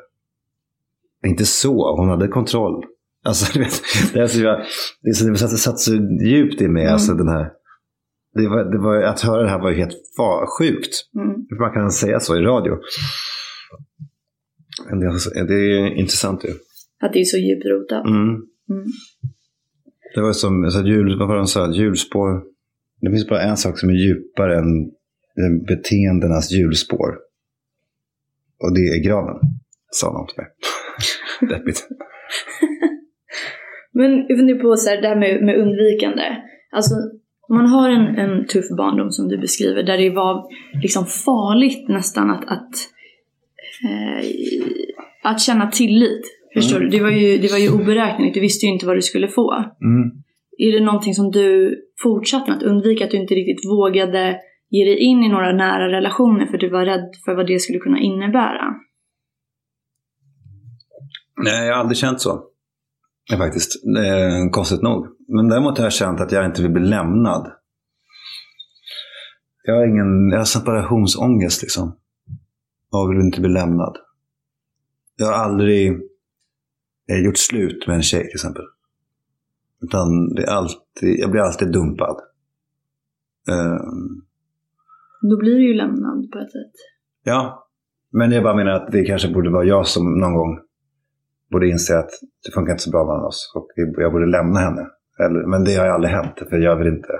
[1.25, 2.85] Inte så, hon hade kontroll.
[3.25, 3.59] Alltså,
[4.13, 4.65] det, är så, jag,
[5.01, 5.93] det, så, det satt, satt så
[6.25, 6.93] djupt i mig, Mm.
[6.93, 7.51] alltså den här.
[8.33, 9.95] Det var, det var, att höra det här var ju helt
[10.59, 10.93] sjukt.
[11.15, 11.35] Mm.
[11.59, 12.73] Man kan säga så i radio.
[14.89, 16.49] Men Det, är alltså- det är intressant ju.
[16.99, 18.05] Att det är så djupt rotat.
[18.05, 18.27] Mm.
[18.69, 18.85] Mm.
[20.15, 21.71] Det var som så här, jul, vad var det de sa?
[21.73, 22.43] Hjulspår.
[23.01, 24.91] Det finns bara en sak som är djupare än
[25.45, 27.09] än beteendenas hjulspår.
[28.59, 29.35] Och det är graven.
[29.91, 30.47] Sa någon till mig.
[31.59, 31.87] Deppigt.
[33.95, 36.23] Men jag funderar på så här, det här med, med undvikande.
[36.71, 36.95] Alltså,
[37.49, 40.47] om man har en, en tuff barndom som du beskriver, där det var
[40.83, 42.73] liksom farligt nästan att, att,
[43.89, 44.25] eh,
[45.23, 46.21] att känna tillit.
[46.53, 46.89] Förstår Mm.
[46.89, 46.97] du?
[46.97, 49.53] Det var, ju, det var ju oberäkneligt, du visste ju inte vad du skulle få.
[49.53, 50.11] Mm.
[50.57, 53.05] Är det någonting som du fortsatte med att undvika?
[53.05, 56.85] Att du inte riktigt vågade ge dig in i några nära relationer för du var
[56.85, 58.73] rädd för vad det skulle kunna innebära?
[61.43, 62.43] Nej, jag har aldrig känt så.
[63.29, 63.85] Ja, faktiskt.
[63.85, 65.07] Eh, konstigt nog.
[65.27, 67.51] Men däremot har jag känt att jag inte vill bli lämnad.
[69.63, 71.97] Jag har ingen jag har separationsångest liksom.
[72.91, 73.97] Och vill inte bli lämnad.
[75.15, 75.91] Jag har aldrig
[77.11, 78.63] eh, gjort slut med en tjej till exempel.
[79.81, 82.15] Utan det är alltid, jag blir alltid dumpad.
[83.49, 83.77] Eh,
[85.21, 86.73] Då blir du ju lämnad på ett sätt.
[87.23, 87.67] Ja,
[88.11, 90.59] men jag bara menar att det kanske borde vara jag som någon gång
[91.55, 92.11] borde inse att
[92.45, 94.83] det funkar inte så bra mellan oss och jag borde lämna henne.
[95.25, 97.13] Eller, men det har ju aldrig hänt, för jag vill inte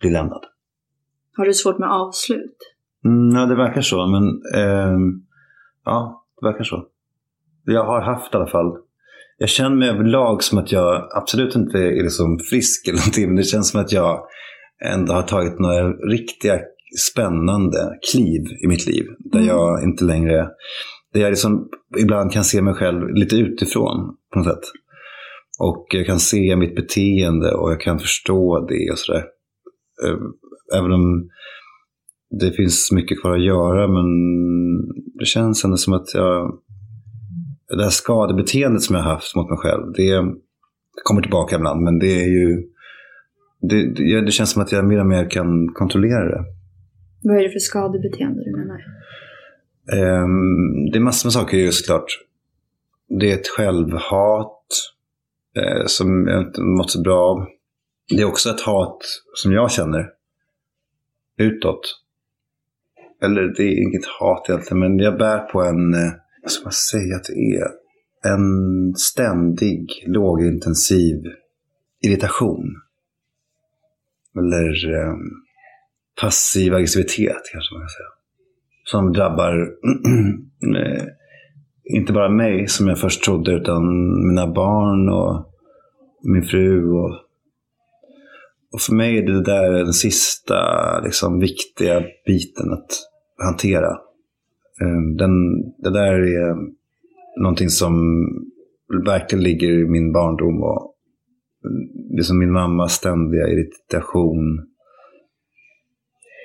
[0.00, 0.44] bli lämnad.
[1.36, 2.56] Har du svårt med avslut?
[3.04, 4.24] Mm, ja, det verkar så, men
[4.62, 5.22] ehm,
[5.84, 6.86] ja, det verkar så.
[7.64, 8.76] Jag har haft i alla fall.
[9.38, 13.26] Jag känner mig överlag som att jag absolut inte är liksom frisk eller någonting.
[13.26, 14.20] Men det känns som att jag
[14.84, 16.58] ändå har tagit några riktiga
[17.10, 19.06] spännande kliv i mitt liv.
[19.18, 19.48] Där Mm.
[19.48, 20.48] jag inte längre...
[21.18, 24.64] Där jag liksom ibland kan se mig själv lite utifrån på något sätt.
[25.60, 29.24] Och jag kan se mitt beteende och jag kan förstå det och sådär.
[30.06, 30.32] Ehm,
[30.78, 31.28] även om
[32.40, 34.06] det finns mycket kvar att göra men
[35.18, 36.58] det känns ändå som att jag...
[37.76, 40.22] Det här skadebeteendet som jag har haft mot mig själv, det
[41.04, 42.62] kommer tillbaka ibland men det är ju...
[43.60, 46.44] Det, det, det känns som att jag mer och mer kan kontrollera det.
[47.22, 48.97] Vad är det för skadebeteende du menar?
[49.92, 52.24] Ehm, det är massor med saker ju såklart.
[53.08, 54.62] Det är ett självhat
[55.56, 57.46] eh, som jag inte mått så bra av.
[58.08, 58.98] Det är också ett hat
[59.34, 60.10] som jag känner
[61.36, 61.80] utåt.
[63.22, 66.72] Eller det är inget hat egentligen, men jag bär på en, eh, vad ska man
[66.72, 67.68] säga att det är,
[68.22, 71.16] en ständig lågintensiv
[72.00, 72.74] irritation.
[74.38, 75.14] Eller eh,
[76.20, 78.17] passiv aggressivitet kanske man kan säga
[78.90, 79.60] som drabbar
[80.76, 81.04] eh,
[81.84, 83.82] inte bara mig som jag först trodde utan
[84.28, 85.46] mina barn och
[86.22, 86.90] min fru.
[86.90, 87.10] Och,
[88.72, 90.60] och för mig är det där den sista
[91.00, 92.86] liksom, viktiga biten att
[93.44, 93.90] hantera.
[94.80, 96.56] Eh, den, det där är
[97.42, 97.94] någonting som
[99.06, 100.94] verkligen ligger i min barndom och
[102.16, 104.67] liksom min mammas ständiga irritation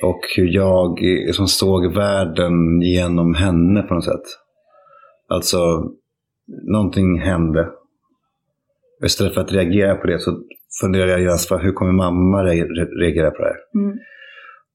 [0.03, 0.99] och hur jag
[1.33, 4.25] som såg världen genom henne på något sätt.
[5.29, 5.57] Alltså,
[6.71, 7.69] någonting hände.
[9.05, 10.39] Istället för att reagera på det så
[10.81, 13.83] funderar jag genast på hur kommer mamma re- reagera på det här?
[13.83, 13.97] Mm.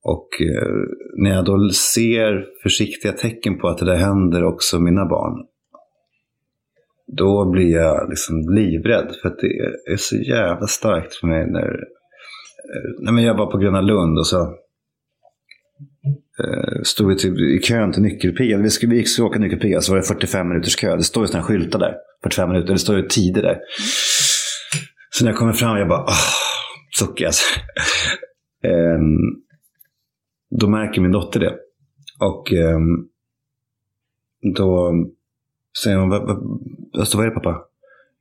[0.03, 0.73] Och eh,
[1.17, 5.47] när jag då ser försiktiga tecken på att det där händer också mina barn.
[7.17, 9.15] Då blir jag liksom livrädd.
[9.23, 9.47] För att det
[9.93, 11.69] är så jävla starkt för mig när...
[12.75, 14.55] eh, men jag var på Gröna Lund och så
[16.45, 18.63] Eh, stod vi typ i kön till nyckelpigan.
[18.63, 20.97] Vi skulle, vi gick åka nyckelpiga så alltså var det 45 minuters kö.
[20.97, 21.95] Det står ju sådana skyltar där.
[22.23, 22.73] 45 minuter.
[22.73, 23.59] Det står ju tider där.
[25.11, 26.15] Så när jag kommer fram jag bara ah,
[26.99, 27.45] suckar alltså.
[28.63, 29.43] Ehm,
[30.61, 31.55] då märker min dotter det.
[32.21, 33.09] Och ehm,
[34.55, 34.93] då
[35.85, 36.61] säger hon, vad, vad,
[36.99, 37.61] alltså, vad är det pappa?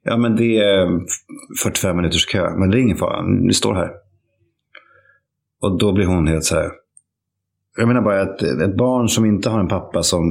[0.03, 0.87] Ja men det är
[1.63, 2.49] 45 minuters kö.
[2.57, 3.91] Men det är ingen fara, ni står här.
[5.61, 6.71] Och då blir hon helt så här.
[7.77, 10.23] Jag menar bara att ett barn som inte har en pappa som...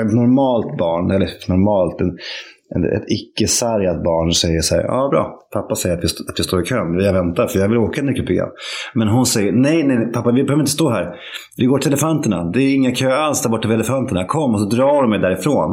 [0.00, 2.10] Ett normalt barn, eller normalt, en,
[2.74, 4.82] en, ett icke-sargat barn säger så här.
[4.82, 5.38] Ja, bra.
[5.52, 6.98] Pappa säger att vi, att vi står i kön.
[6.98, 8.48] Jag väntar för jag vill åka nyckelpigan.
[8.94, 11.14] Men hon säger nej, nej, nej, pappa, vi behöver inte stå här.
[11.56, 12.44] Vi går till elefanterna.
[12.44, 14.24] Det är inga kö alls där borta vid elefanterna.
[14.24, 15.70] Kom, och så drar de mig därifrån.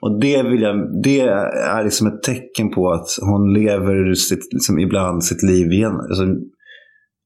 [0.00, 4.78] Och det, vill jag, det är liksom ett tecken på att hon lever sitt, liksom
[4.78, 5.96] ibland sitt liv igen.
[5.96, 6.24] Alltså,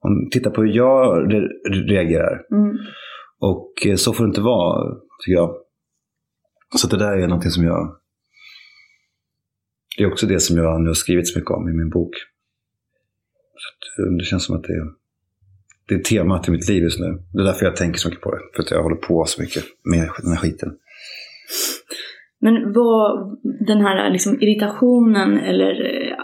[0.06, 1.50] hon tittar på hur jag re-
[1.88, 2.42] reagerar.
[2.52, 2.76] Mm.
[3.40, 5.50] Och eh, så får det inte vara, tycker jag.
[6.76, 7.96] Så det där är någonting som jag...
[9.96, 12.14] Det är också det som jag nu har skrivit så mycket om i min bok.
[13.56, 14.86] Så eh, det känns som att det är,
[15.88, 17.18] det är temat i mitt liv just nu.
[17.32, 18.40] Det är därför jag tänker så mycket på det.
[18.54, 20.76] För att jag håller på så mycket med den här skiten.
[22.40, 26.16] Men vad, den här liksom irritationen eller eh,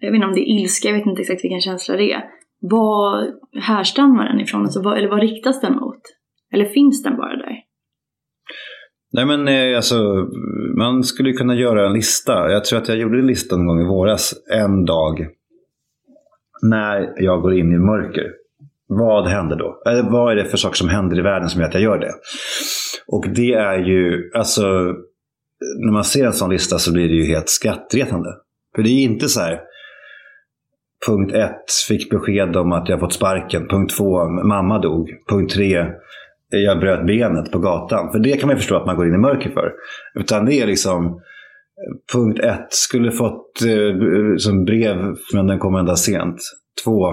[0.00, 2.22] jag vet inte om det är ilska, jag vet inte exakt vilken känsla det är.
[2.60, 3.28] Vad
[3.62, 4.62] härstammar den ifrån?
[4.62, 6.00] Alltså, vad, eller vad riktas den mot?
[6.54, 7.56] Eller finns den bara där?
[9.12, 10.26] Nej men eh, alltså,
[10.76, 12.50] man skulle kunna göra en lista.
[12.50, 14.34] Jag tror att jag gjorde en lista någon gång i våras.
[14.52, 15.26] En dag.
[16.62, 18.30] När jag går in i mörker.
[18.86, 19.82] Vad händer då?
[19.86, 21.98] Eller vad är det för saker som händer i världen som gör att jag gör
[21.98, 22.12] det?
[23.06, 24.62] Och det är ju, alltså,
[25.78, 28.28] när man ser en sån lista så blir det ju helt skrattretande.
[28.74, 29.60] För det är inte så här,
[31.06, 33.68] punkt ett, fick besked om att jag fått sparken.
[33.68, 35.08] Punkt två, mamma dog.
[35.28, 35.86] Punkt tre,
[36.48, 38.12] jag bröt benet på gatan.
[38.12, 39.72] För det kan man ju förstå att man går in i mörker för.
[40.14, 41.20] Utan det är liksom
[42.12, 44.96] punkt ett, skulle fått eh, som brev
[45.34, 46.36] men den kom ända sent.
[46.84, 47.08] Två,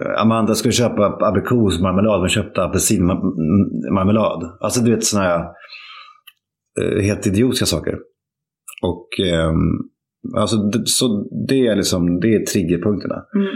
[0.00, 4.58] eh, Amanda skulle köpa aprikosmarmelad men köpte apelsinmarmelad.
[4.60, 5.44] Alltså du vet sådana här
[6.80, 7.94] eh, helt idiotiska saker.
[8.82, 9.52] Och Eh,
[10.34, 13.26] alltså, så det är liksom, det är triggerpunkterna.
[13.34, 13.54] Mm.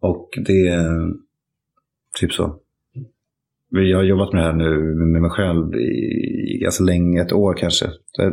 [0.00, 1.12] Och det är
[2.20, 2.60] typ så.
[3.70, 7.54] Vi har jobbat med det här nu med mig själv i ganska länge, ett år
[7.54, 7.86] kanske.
[8.18, 8.32] Jag,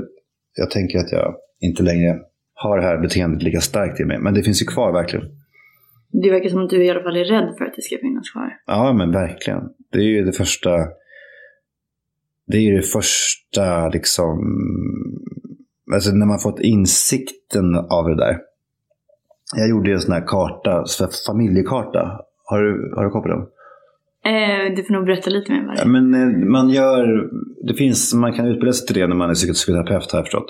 [0.57, 2.19] jag tänker att jag inte längre
[2.53, 4.19] har det här beteendet lika starkt i mig.
[4.19, 5.25] Men det finns ju kvar verkligen.
[6.11, 8.29] Det verkar som att du i alla fall är rädd för att det ska finnas
[8.29, 8.49] kvar.
[8.65, 9.63] Ja, men verkligen.
[9.91, 10.69] Det är ju det första...
[12.47, 14.37] Det är ju det första liksom
[15.93, 18.38] alltså när man fått insikten av det där.
[19.56, 22.21] Jag gjorde en sån här karta, så här familjekarta.
[22.43, 23.45] Har du, har du koll på den?
[24.26, 27.30] Eh, du får nog berätta lite mer om det Ja, men eh, man gör,
[27.67, 30.50] det finns, man kan utbilda sig till det när man är psykoterapeut har jag förstått.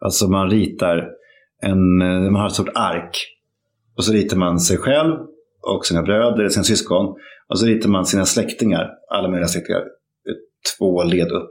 [0.00, 1.08] Alltså man ritar
[1.62, 3.16] en, eh, man har ett stort ark.
[3.96, 5.14] Och så ritar man sig själv
[5.62, 7.14] och sina bröder, sina syskon.
[7.48, 9.82] Och så ritar man sina släktingar, alla möjliga släktingar,
[10.78, 11.50] två led upp.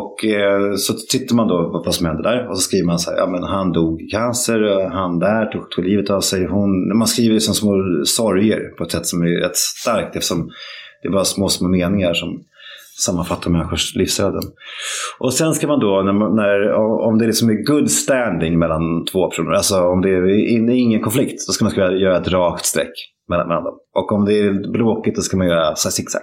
[0.00, 3.10] Och eh, så tittar man då vad som hände där och så skriver man så
[3.10, 6.98] här, ja men han dog i cancer, han där tog, tog livet av sig, hon...
[6.98, 7.72] Man skriver liksom små
[8.04, 10.50] sorger på ett sätt som är rätt starkt eftersom
[11.02, 12.28] det är bara små, små meningar som
[12.98, 14.42] sammanfattar människors livsöden.
[15.18, 16.72] Och sen ska man då, när, när,
[17.08, 21.02] om det liksom är good standing mellan två personer, alltså om det är in- ingen
[21.02, 22.92] konflikt, då ska man ska göra ett rakt streck
[23.28, 23.74] mellan, mellan dem.
[23.94, 26.22] Och om det är bråkigt, då ska man göra zigzag.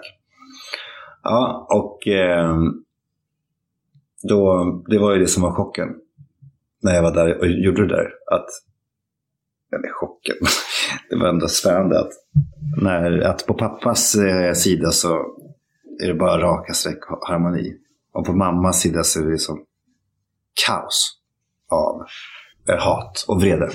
[1.23, 2.55] Ja, och eh,
[4.23, 5.87] då, det var ju det som var chocken.
[6.81, 8.09] När jag var där och gjorde det där.
[8.31, 8.47] Att,
[9.75, 10.35] eller chocken,
[11.09, 12.11] det var ändå spännande att,
[12.81, 15.25] när, att på pappas eh, sida så
[16.03, 17.73] är det bara raka streck och harmoni.
[18.13, 19.65] Och på mammas sida så är det liksom
[20.67, 21.19] kaos
[21.71, 22.05] av
[22.69, 23.69] eh, hat och vrede.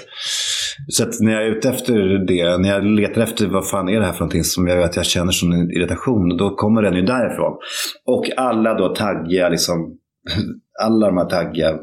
[0.88, 4.00] Så att när jag är ute efter det, när jag letar efter vad fan är
[4.00, 6.82] det här för någonting som jag vet att jag känner som en irritation, då kommer
[6.82, 7.58] den ju därifrån.
[8.06, 9.98] Och alla då taggiga, liksom,
[10.82, 11.78] alla de här taggiga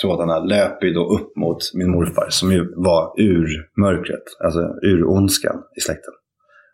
[0.00, 3.48] trådarna löper ju då upp mot min morfar som ju var ur
[3.80, 6.12] mörkret, alltså ur ondskan i släkten.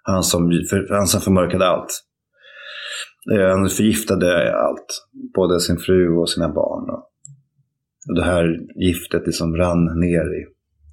[0.02, 2.04] Han som, för, han som förmörkade allt.
[3.32, 6.90] Eh, han förgiftade allt, både sin fru och sina barn.
[6.90, 7.08] Och
[8.08, 10.46] och det här giftet liksom rann ner i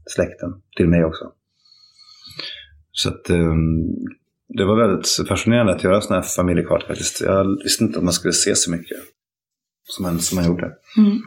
[0.06, 1.26] släkten, till mig också.
[2.92, 3.88] Så att, um,
[4.58, 7.22] det var väldigt fascinerande att göra sådana här familjekartor faktiskt.
[7.22, 8.98] Jag visste inte att man skulle se så mycket
[9.86, 10.66] som man, som man gjorde.
[10.98, 11.18] Mm.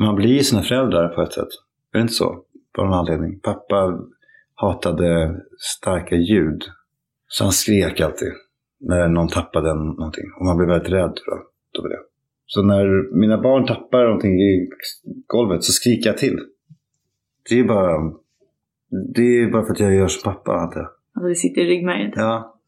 [0.00, 1.48] Man blir sina föräldrar på ett sätt.
[1.92, 2.44] Är det inte så?
[2.72, 3.40] På någon anledning.
[3.40, 3.98] Pappa
[4.54, 6.62] hatade starka ljud.
[7.26, 8.32] Så han skrek alltid
[8.80, 10.24] när någon tappade någonting.
[10.38, 11.98] Och man blev väldigt rädd då, då det.
[12.46, 14.68] Så när mina barn tappar någonting i
[15.26, 16.38] golvet så skriker jag till.
[17.48, 18.12] Det är bara,
[19.14, 20.90] det är bara för att jag gör som pappa, antar jag.
[21.14, 22.12] Alltså det sitter i ryggmärgen.
[22.14, 22.59] Ja.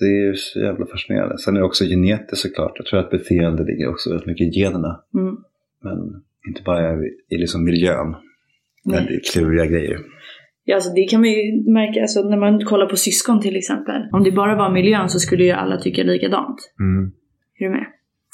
[0.00, 1.38] Det är ju så jävla fascinerande.
[1.38, 2.72] Sen är det också genetiskt såklart.
[2.76, 5.00] Jag tror att beteende ligger också väldigt mycket i generna.
[5.14, 5.36] Mm.
[5.82, 5.98] Men
[6.48, 8.16] inte bara i, i liksom miljön.
[8.84, 8.98] Nej.
[8.98, 9.98] Väldigt kluriga grejer.
[10.64, 14.02] Ja, alltså det kan man ju märka alltså, när man kollar på syskon till exempel.
[14.12, 16.58] Om det bara var miljön så skulle ju alla tycka likadant.
[17.58, 17.86] Är du med?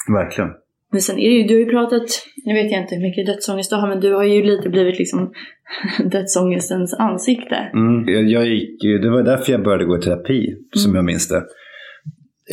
[0.07, 0.49] Verkligen.
[0.91, 2.05] Men sen är det ju, du har ju pratat,
[2.45, 4.99] nu vet jag inte hur mycket dödsångest du har, men du har ju lite blivit
[4.99, 5.31] liksom
[6.11, 7.55] dödsångestens ansikte.
[7.55, 8.07] Mm.
[8.07, 11.43] Jag, jag gick, det var därför jag började gå i terapi, som jag minns det.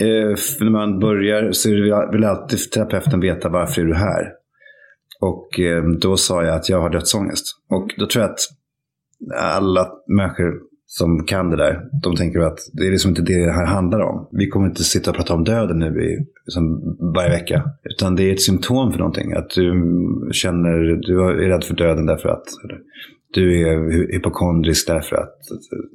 [0.00, 1.70] Eh, när man börjar så
[2.12, 4.32] vill alltid terapeuten veta varför är du här.
[5.20, 7.44] Och eh, då sa jag att jag har dödsångest.
[7.70, 8.40] Och då tror jag att
[9.36, 13.52] alla människor som kan det där, de tänker att det är liksom inte det det
[13.52, 14.28] här handlar om.
[14.32, 17.62] Vi kommer inte sitta och prata om döden nu i, liksom, varje vecka.
[17.84, 19.32] Utan det är ett symptom för någonting.
[19.32, 19.72] Att du
[20.32, 22.78] känner, du är rädd för döden därför att eller,
[23.34, 25.38] du är hypokondrisk därför att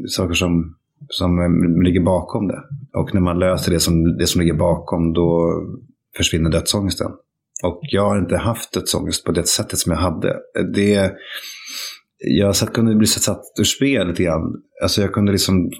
[0.07, 0.75] saker som,
[1.07, 1.39] som
[1.83, 2.63] ligger bakom det.
[2.93, 5.53] Och när man löser det som, det som ligger bakom då
[6.17, 7.11] försvinner dödsångesten.
[7.63, 10.37] Och jag har inte haft dödsångest på det sättet som jag hade.
[10.73, 11.11] Det,
[12.19, 14.53] jag satt, kunde bli satt ur spel lite grann.
[14.81, 15.71] Alltså jag kunde liksom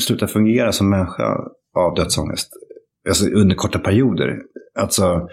[0.00, 1.36] sluta fungera som människa
[1.76, 2.48] av dödsångest.
[3.08, 4.38] Alltså under korta perioder.
[4.78, 5.28] Alltså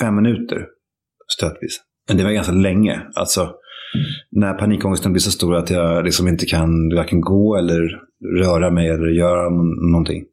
[0.00, 0.66] fem minuter
[1.38, 1.80] stötvis.
[2.08, 3.06] Men det var ganska länge.
[3.14, 3.54] Alltså
[4.30, 8.00] när panikångesten blir så stor att jag liksom inte kan varken gå eller
[8.38, 9.50] röra mig eller göra
[9.90, 10.24] någonting.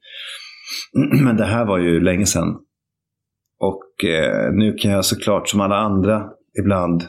[1.23, 2.55] Men det här var ju länge sedan.
[3.59, 6.29] Och eh, nu kan jag såklart som alla andra
[6.59, 7.03] ibland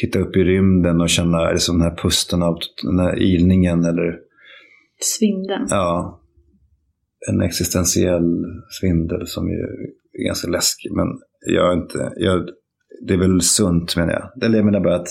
[0.00, 4.18] titta upp i rymden och känna liksom den här pusten av den här ilningen eller
[5.00, 5.66] Svindeln.
[5.70, 6.20] ja,
[7.28, 8.44] en existentiell
[8.80, 9.58] svindel som ju
[10.18, 10.92] är ganska läskig.
[10.92, 11.06] Men
[11.46, 12.48] jag är inte, jag,
[13.06, 14.44] det är väl sunt menar jag.
[14.44, 15.08] Eller jag menar bara att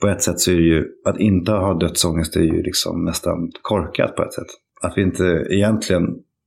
[0.00, 3.50] på ett sätt så är det ju, att inte ha dödsångest är ju liksom nästan
[3.62, 4.46] korkat på ett sätt.
[4.82, 6.02] Att vi inte egentligen,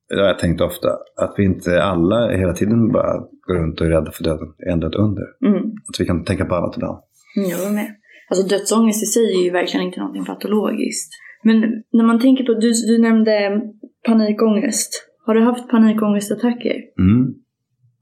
[0.10, 3.88] det har jag tänkt ofta, att vi inte alla hela tiden bara går runt och
[3.88, 5.24] är rädda för döden, är ändå ett under.
[5.46, 5.62] Mm.
[5.62, 6.98] Att vi kan tänka på annat ibland.
[7.38, 7.96] Mm, jag var med.
[8.30, 11.12] Alltså dödsångest i sig är ju verkligen inte någonting patologiskt.
[11.44, 11.60] Men
[11.94, 13.62] när man tänker på, du, du nämnde
[14.06, 15.08] panikångest.
[15.26, 16.76] Har du haft panikångestattacker?
[17.00, 17.34] Mm,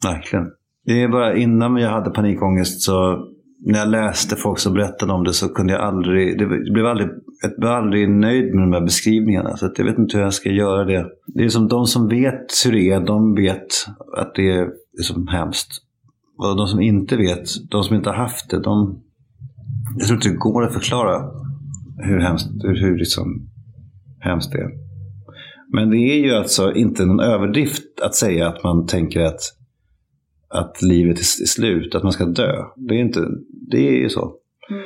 [0.04, 0.46] verkligen.
[0.86, 3.26] Det är bara innan jag hade panikångest så
[3.66, 7.10] när jag läste folk som berättade om det så kunde jag aldrig, det blev aldrig,
[7.42, 9.58] jag blev aldrig nöjd med de här beskrivningarna.
[9.58, 11.06] Så att jag vet inte hur jag ska göra det.
[11.28, 13.68] Det är som de som vet hur det är, de vet
[14.18, 14.70] att det är
[15.02, 15.70] som hemskt.
[16.38, 19.04] Och de som inte vet, de som inte har haft det, de...
[19.98, 21.32] Jag tror inte det går att förklara
[21.98, 23.50] hur hemskt, hur, liksom
[24.20, 24.70] hemskt det är.
[25.74, 29.42] Men det är ju alltså inte någon överdrift att säga att man tänker att,
[30.50, 32.66] att livet är slut, att man ska dö.
[32.76, 33.28] Det är, inte,
[33.72, 34.36] det är ju så.
[34.70, 34.84] Mm.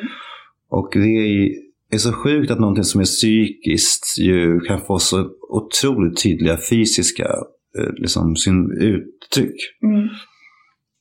[0.69, 1.49] Och det är,
[1.91, 7.27] är så sjukt att någonting som är psykiskt ju kan få så otroligt tydliga fysiska
[7.79, 9.55] eh, liksom, sin uttryck.
[9.83, 10.07] Mm.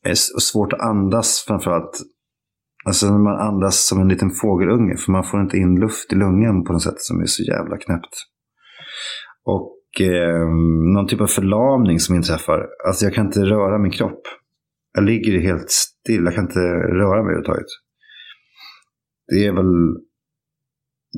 [0.02, 2.00] Det är svårt att andas framförallt.
[2.84, 4.96] Alltså när man andas som en liten fågelunge.
[4.96, 7.76] För man får inte in luft i lungan på något sätt som är så jävla
[7.76, 8.14] knäppt.
[9.44, 10.48] Och eh,
[10.94, 12.66] någon typ av förlamning som inträffar.
[12.86, 14.22] Alltså jag kan inte röra min kropp.
[14.94, 16.24] Jag ligger helt still.
[16.24, 17.66] Jag kan inte röra mig överhuvudtaget.
[19.28, 19.96] Det är väl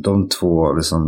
[0.04, 1.02] de två liksom,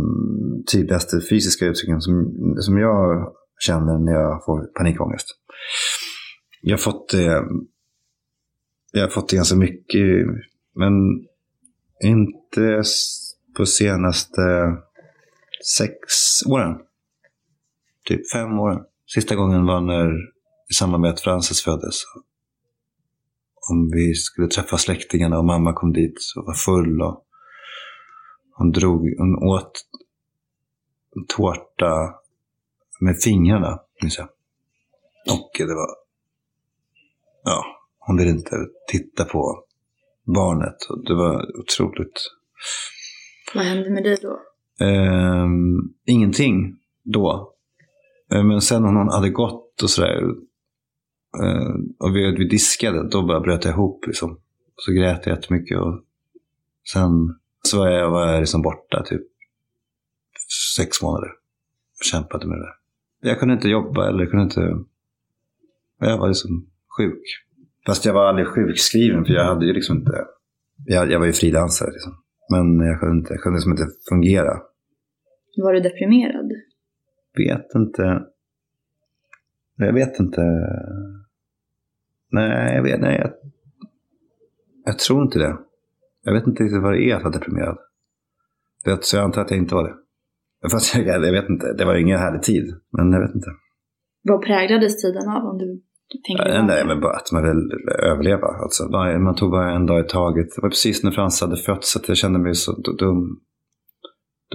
[0.71, 5.27] tydligaste fysiska uttrycken som, som jag känner när jag får panikångest.
[6.61, 7.43] Jag har fått det,
[8.97, 10.27] jag har fått det ganska mycket,
[10.75, 10.93] men
[12.03, 12.83] inte
[13.57, 14.41] på senaste
[15.77, 15.97] sex
[16.45, 16.77] åren.
[18.05, 18.85] Typ fem åren.
[19.13, 20.11] Sista gången var när,
[20.69, 22.03] i samband med att Frances föddes.
[23.69, 27.23] Om vi skulle träffa släktingarna och mamma kom dit och var full och
[28.53, 29.71] hon drog, hon åt
[31.15, 32.15] en tårta
[32.99, 34.27] med fingrarna, minns jag.
[35.29, 35.89] Och det var,
[37.43, 37.76] ja,
[38.07, 38.55] hon ville inte
[38.91, 39.63] titta på
[40.35, 40.83] barnet.
[40.89, 42.21] Och det var otroligt.
[43.55, 44.39] Vad hände med dig då?
[44.85, 47.53] Ehm, ingenting då.
[48.31, 50.21] Eh, Men sen när hon hade gått och sådär.
[51.43, 54.05] eh, och vi, vi diskade, då bara bröt jag ihop.
[54.07, 54.39] Liksom.
[54.75, 55.77] Så grät jag jättemycket.
[55.79, 56.03] Och
[56.93, 59.21] sen så var jag, var jag liksom borta typ
[60.77, 61.29] sex månader.
[61.99, 62.73] Och kämpade med det där.
[63.29, 64.61] Jag kunde inte jobba eller kunde inte...
[65.99, 66.65] Jag var liksom
[66.97, 67.23] sjuk.
[67.87, 70.25] Fast jag var aldrig sjukskriven för jag hade ju liksom inte...
[70.85, 72.13] Jag, jag var ju frilansare liksom.
[72.51, 74.53] Men jag kunde, inte, jag kunde liksom inte fungera.
[75.57, 76.51] Var du deprimerad?
[77.37, 78.25] vet inte.
[79.77, 80.41] Jag vet inte.
[82.31, 83.31] Nej, jag vet nej, jag,
[84.85, 85.57] jag tror inte det.
[86.23, 87.77] Jag vet inte riktigt vad det är att vara deprimerad.
[88.85, 89.95] Det, så jag antar att jag inte var det.
[90.71, 91.73] Fast jag, jag vet inte.
[91.73, 92.75] Det var ingen härlig tid.
[92.91, 93.49] Men jag vet inte.
[94.23, 96.65] Vad präglades tiden av om du Nej, tillbaka?
[96.65, 97.71] nej, men bara att man vill
[98.03, 98.47] överleva.
[98.47, 98.83] Alltså,
[99.19, 100.47] man tog bara en dag i taget.
[100.55, 103.39] Det var precis när Frans hade fötts så jag kände mig så dum.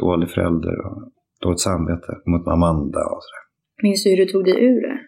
[0.00, 1.12] Dålig förälder och
[1.42, 3.42] dåligt samvete mot Amanda och sådär.
[3.82, 4.98] Minns du hur du tog dig ur det?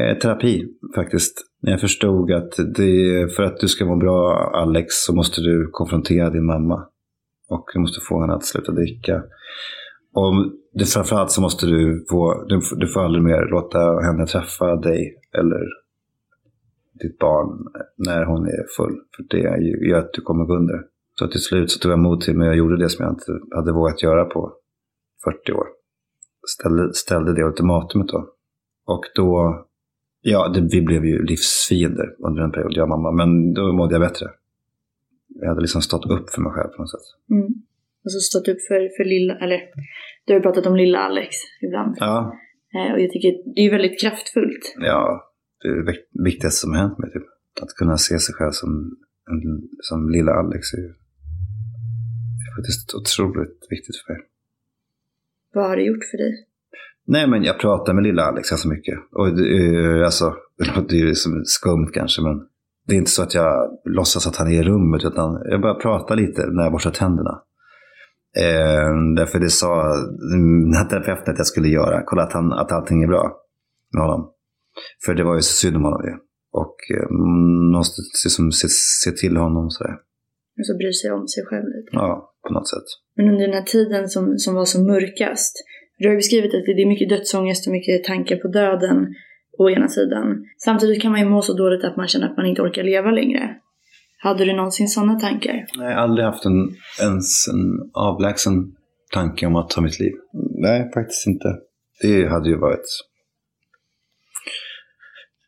[0.00, 1.46] Eh, terapi faktiskt.
[1.62, 5.68] När jag förstod att det, för att du ska må bra Alex så måste du
[5.72, 6.86] konfrontera din mamma.
[7.48, 9.22] Och du måste få henne att sluta dricka.
[10.14, 10.34] Och
[10.72, 14.76] det, framförallt så måste du få, du, får- du får aldrig mer låta henne träffa
[14.76, 15.60] dig eller
[17.02, 17.64] ditt barn
[17.96, 18.96] när hon är full.
[19.16, 20.82] För det gör att du kommer gå under.
[21.18, 23.56] Så till slut så tog jag mod till mig och gjorde det som jag inte
[23.56, 24.52] hade vågat göra på
[25.24, 25.66] 40 år.
[26.48, 28.28] Ställde, ställde det ultimatumet då.
[28.86, 29.58] Och då,
[30.20, 33.12] ja, det, vi blev ju livsfiender under en period, jag och mamma.
[33.12, 34.26] Men då mådde jag bättre.
[35.28, 37.00] Jag hade liksom stått upp för mig själv på något sätt.
[37.30, 37.48] Mm.
[38.04, 39.60] Och så stått upp för, för lilla, eller
[40.26, 41.30] du har pratat om lilla Alex
[41.62, 41.96] ibland.
[41.98, 42.36] Ja,
[42.74, 44.74] Eh, och jag tycker det är väldigt kraftfullt.
[44.76, 45.02] ja
[45.62, 47.10] det är det vik- viktigaste som har hänt mig.
[47.12, 47.22] Typ.
[47.62, 48.70] Att kunna se sig själv som,
[49.80, 50.94] som lilla Alex är, ju-
[52.46, 54.22] är faktiskt otroligt viktigt för mig.
[55.54, 56.32] Vad har det gjort för dig?
[57.06, 58.98] Nej, men jag pratar med lilla Alex ganska mycket.
[59.12, 62.46] Och det, alltså, det låter ju som skumt kanske, men
[62.86, 65.74] det är inte så att jag låtsas att han är i rummet, utan jag bara
[65.74, 67.42] pratar lite när jag borstar tänderna.
[68.36, 69.94] Eh, därför det sa
[70.90, 72.02] terapeuten att jag skulle göra.
[72.04, 73.32] Kolla att, han, att allting är bra
[73.94, 74.32] med honom.
[75.04, 76.14] För det var ju så synd om honom ju.
[76.52, 77.08] Och eh,
[77.76, 78.68] måste liksom, se,
[79.04, 79.94] se till honom sådär.
[80.58, 81.90] Och så bryr sig om sig själv lite.
[81.92, 82.88] Ja, på något sätt.
[83.16, 85.54] Men under den här tiden som, som var som mörkast.
[85.98, 89.14] Du har ju beskrivit att det är mycket dödsångest och mycket tankar på döden
[89.58, 90.26] å ena sidan.
[90.58, 93.10] Samtidigt kan man ju må så dåligt att man känner att man inte orkar leva
[93.10, 93.56] längre.
[94.22, 95.66] Hade du någonsin sådana tankar?
[95.76, 96.68] Nej, aldrig haft en,
[97.00, 98.74] ens en avlägsen
[99.12, 100.12] tanke om att ta mitt liv.
[100.58, 101.48] Nej, faktiskt inte.
[102.02, 102.86] Det hade ju varit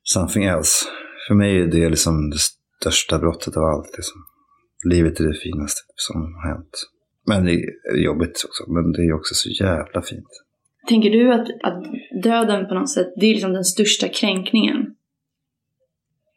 [0.02, 0.86] something else.
[1.28, 3.96] För mig är det liksom det största brottet av allt.
[3.96, 4.24] Liksom.
[4.84, 6.70] Livet är det finaste som har hänt.
[7.26, 8.72] Men det är jobbigt också.
[8.72, 10.28] Men det är också så jävla fint.
[10.88, 11.84] Tänker du att, att
[12.22, 14.94] döden på något sätt, det är liksom den största kränkningen?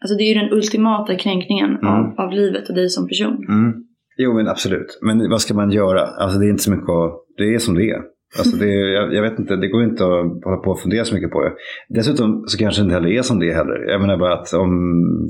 [0.02, 3.46] Alltså det är ju den ultimata kränkningen av, av livet och dig som person.
[3.50, 3.74] Mm.
[4.18, 5.00] Jo, men absolut.
[5.02, 6.02] Men vad ska man göra?
[6.02, 7.22] Alltså det är inte så mycket att...
[7.38, 8.02] Det är som det är.
[8.40, 11.16] Alltså det, jag, jag vet inte, det går inte att hålla på och fundera så
[11.16, 11.54] mycket på det.
[11.90, 13.92] Dessutom så kanske det inte heller är som det är heller.
[13.92, 14.72] Jag menar bara att om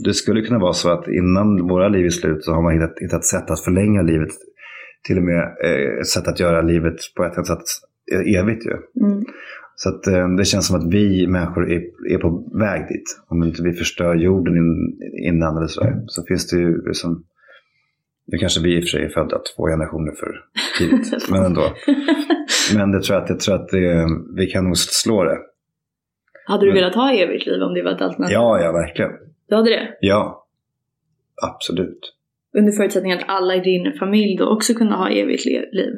[0.03, 2.93] det skulle kunna vara så att innan våra liv är slut så har man hittat,
[3.01, 4.29] hittat sätt att förlänga livet.
[5.07, 7.65] Till och med eh, sätt att göra livet på ett sätt
[8.39, 9.05] evigt ju.
[9.05, 9.23] Mm.
[9.75, 11.81] Så att, eh, det känns som att vi människor är,
[12.13, 13.03] är på väg dit.
[13.27, 16.03] Om inte vi förstör jorden in, innan eller sådär.
[16.07, 17.23] Så finns det ju liksom,
[18.27, 20.43] nu kanske vi i och för sig är födda två generationer för
[20.79, 21.29] tidigt.
[21.31, 21.61] men ändå.
[22.75, 24.05] Men det tror jag att, jag tror att det,
[24.35, 25.37] vi kan nog slå det.
[26.45, 28.33] Hade du Men- velat ha evigt liv om det var ett alternativ?
[28.33, 29.11] Ja, ja, verkligen.
[29.49, 29.97] Du hade det?
[29.99, 30.47] Ja.
[31.43, 31.99] Absolut.
[32.57, 35.93] Under förutsättning att alla i din familj då också kunde ha evigt liv?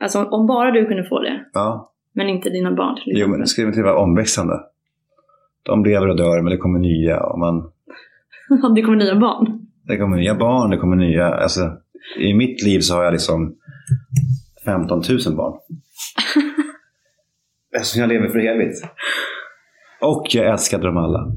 [0.00, 1.92] Alltså om bara du kunde få det, Ja.
[2.18, 3.30] Men inte dina barn till Jo, exempel.
[3.30, 4.60] men det ska ju vara omväxlande.
[5.62, 7.20] De lever och dör, men det kommer nya.
[7.20, 7.72] Och man,
[8.74, 9.66] det kommer nya barn?
[9.88, 11.34] det kommer nya barn, det kommer nya...
[11.34, 11.72] Alltså,
[12.18, 13.54] I mitt liv så har jag liksom
[14.64, 15.58] 15 000 barn.
[17.76, 18.84] Eftersom jag lever för evigt.
[20.00, 21.18] Och jag älskade dem alla.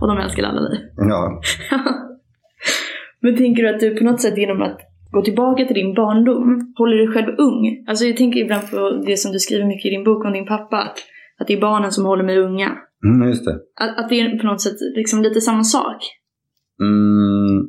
[0.00, 0.92] Och de älskar alla dig.
[0.96, 1.40] Ja.
[3.20, 4.78] Men tänker du att du på något sätt genom att
[5.10, 7.84] gå tillbaka till din barndom håller dig själv ung?
[7.88, 10.46] Alltså jag tänker ibland på det som du skriver mycket i din bok om din
[10.46, 10.92] pappa.
[11.38, 12.76] Att det är barnen som håller mig unga.
[13.04, 13.54] Mm, just det.
[13.80, 16.02] Att, att det är på något sätt liksom lite samma sak.
[16.80, 17.68] Mm.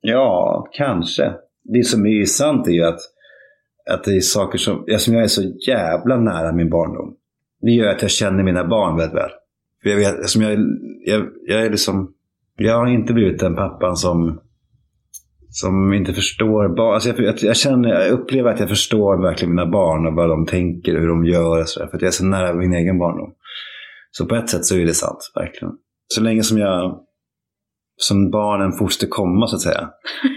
[0.00, 1.32] Ja, kanske.
[1.64, 3.00] Det som är sant är ju att,
[3.90, 7.14] att det är saker som, eftersom jag är så jävla nära min barndom.
[7.60, 9.30] Det gör att jag känner mina barn väldigt väl.
[9.82, 10.58] För jag vet, eftersom jag,
[11.04, 12.12] jag, jag är liksom,
[12.56, 14.40] jag har inte blivit den pappan som,
[15.60, 16.94] som inte förstår barn.
[16.94, 20.28] Alltså jag, jag, jag, känner, jag upplever att jag förstår verkligen mina barn och vad
[20.28, 21.60] de tänker och hur de gör.
[21.60, 23.32] Och så där, för att jag är så nära min egen barndom.
[24.10, 25.74] Så på ett sätt så är det sant, verkligen.
[26.06, 27.00] Så länge som jag
[27.96, 29.90] som barnen foster komma så att säga.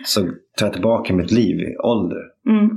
[0.05, 0.22] Så
[0.57, 2.22] tar jag tillbaka mitt liv i ålder.
[2.49, 2.69] Mm.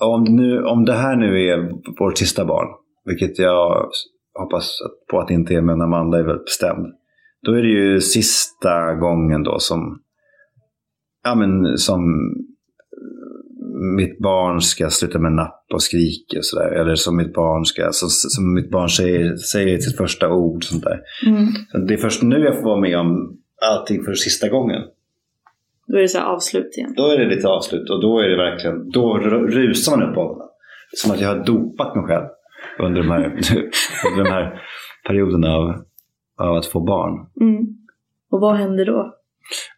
[0.00, 2.68] Och om det, nu, om det här nu är vårt sista barn,
[3.04, 3.88] vilket jag
[4.38, 4.78] hoppas
[5.10, 6.86] på att det inte är, men Amanda är väldigt bestämd.
[7.42, 10.00] Då är det ju sista gången då som,
[11.24, 12.00] ja men som
[13.96, 16.70] mitt barn ska sluta med napp och skrika och sådär.
[16.70, 20.64] Eller som mitt barn ska, som, som mitt barn säger, säger sitt första ord.
[20.64, 21.00] Sånt där.
[21.26, 21.46] Mm.
[21.72, 23.38] Så det är först nu jag får vara med om
[23.70, 24.82] allting för sista gången.
[25.86, 26.94] Då är det så avslut igen.
[26.96, 30.14] Då är det lite avslut och då är det verkligen, då ru- rusar man upp
[30.14, 30.44] bollarna.
[30.92, 32.26] Som att jag har dopat mig själv
[32.78, 33.24] under de här,
[34.10, 34.60] under de här
[35.06, 35.84] perioderna av,
[36.38, 37.26] av att få barn.
[37.40, 37.66] Mm.
[38.30, 39.14] Och vad händer då?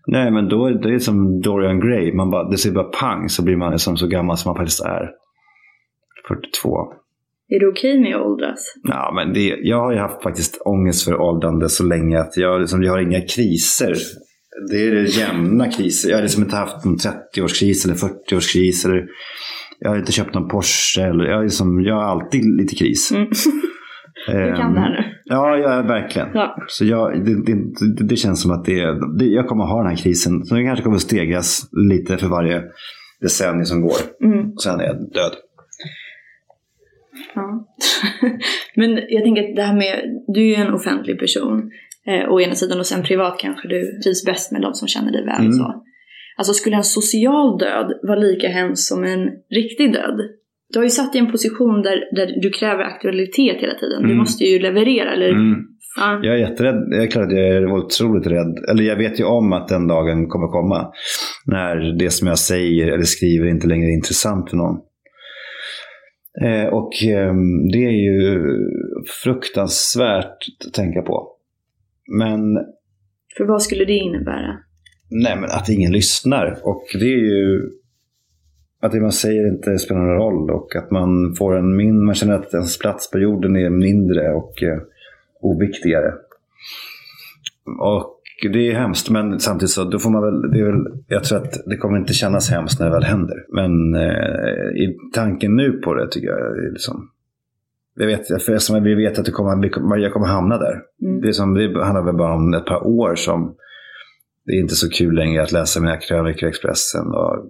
[0.07, 2.91] Nej men då är det, det är som Dorian Gray, man bara, det säger bara
[3.01, 5.11] pang så blir man liksom så gammal som man faktiskt är.
[6.29, 6.69] 42.
[7.49, 8.75] Är du okej med att åldras?
[8.83, 12.61] Ja, men det, jag har ju haft faktiskt ångest för åldrande så länge att jag,
[12.61, 13.95] liksom, jag har inga kriser.
[14.71, 16.11] Det är det jämna kriser.
[16.11, 18.87] Jag har liksom inte haft en 30-årskris eller 40-årskris.
[18.87, 19.07] Eller,
[19.79, 21.03] jag har inte köpt någon Porsche.
[21.03, 23.13] Eller, jag, liksom, jag har alltid lite kris.
[23.13, 23.29] Mm.
[24.27, 25.16] Du kan det här nu.
[25.29, 26.29] Ja, ja verkligen.
[26.35, 26.57] Ja.
[26.69, 28.85] Så jag, det, det, det, känns som att det,
[29.19, 30.45] det, jag kommer ha den här krisen.
[30.45, 32.63] Så den kanske kommer att stegras lite för varje
[33.21, 33.97] decennium som går.
[34.25, 34.53] Mm.
[34.53, 35.33] Och sen är jag död.
[37.35, 37.67] Ja.
[38.77, 41.71] Men jag tänker att det här med, du är ju en offentlig person
[42.07, 45.13] eh, å ena sidan och sen privat kanske du trivs bäst med de som känner
[45.13, 45.41] dig väl.
[45.41, 45.53] Mm.
[45.53, 45.83] Så.
[46.37, 50.21] Alltså skulle en social död vara lika hemskt som en riktig död?
[50.77, 54.03] Du har ju satt i en position där, där du kräver aktualitet hela tiden.
[54.03, 54.17] Du Mm.
[54.19, 55.29] måste ju leverera eller...
[55.31, 55.59] Mm.
[55.97, 56.21] Ja.
[56.23, 56.75] Jag är jätterädd.
[56.91, 58.55] Jag är klart att jag är otroligt rädd.
[58.71, 60.93] Eller jag vet ju om att den dagen kommer komma.
[61.47, 64.77] När det som jag säger eller skriver inte längre är intressant för någon.
[66.45, 67.35] Eh, och eh,
[67.73, 68.43] det är ju
[69.25, 71.29] fruktansvärt att tänka på.
[72.19, 72.41] Men,
[73.37, 74.59] För vad skulle det innebära?
[75.11, 76.47] nej, men att ingen lyssnar.
[76.63, 77.61] Och det är ju
[78.81, 80.51] att det man säger inte spelar någon roll.
[80.51, 84.33] Och att man får en min, man känner att ens plats på jorden är mindre
[84.35, 84.79] och eh,
[85.41, 86.15] oviktigare.
[87.79, 88.13] Och
[88.53, 91.39] det är hemskt, men samtidigt så då får man väl, det är väl, jag tror
[91.39, 93.45] att det kommer inte kännas hemskt när det väl händer.
[93.49, 97.11] Men eh, i tanken nu på det tycker jag är liksom,
[97.95, 100.81] jag vet, för eftersom vi vet att det kommer, jag kommer hamna där.
[101.03, 101.21] Mm.
[101.21, 103.57] Det, är som, det handlar väl bara om ett par år som
[104.47, 107.07] det är inte så kul längre att läsa mina krönikor i Expressen.
[107.07, 107.47] Och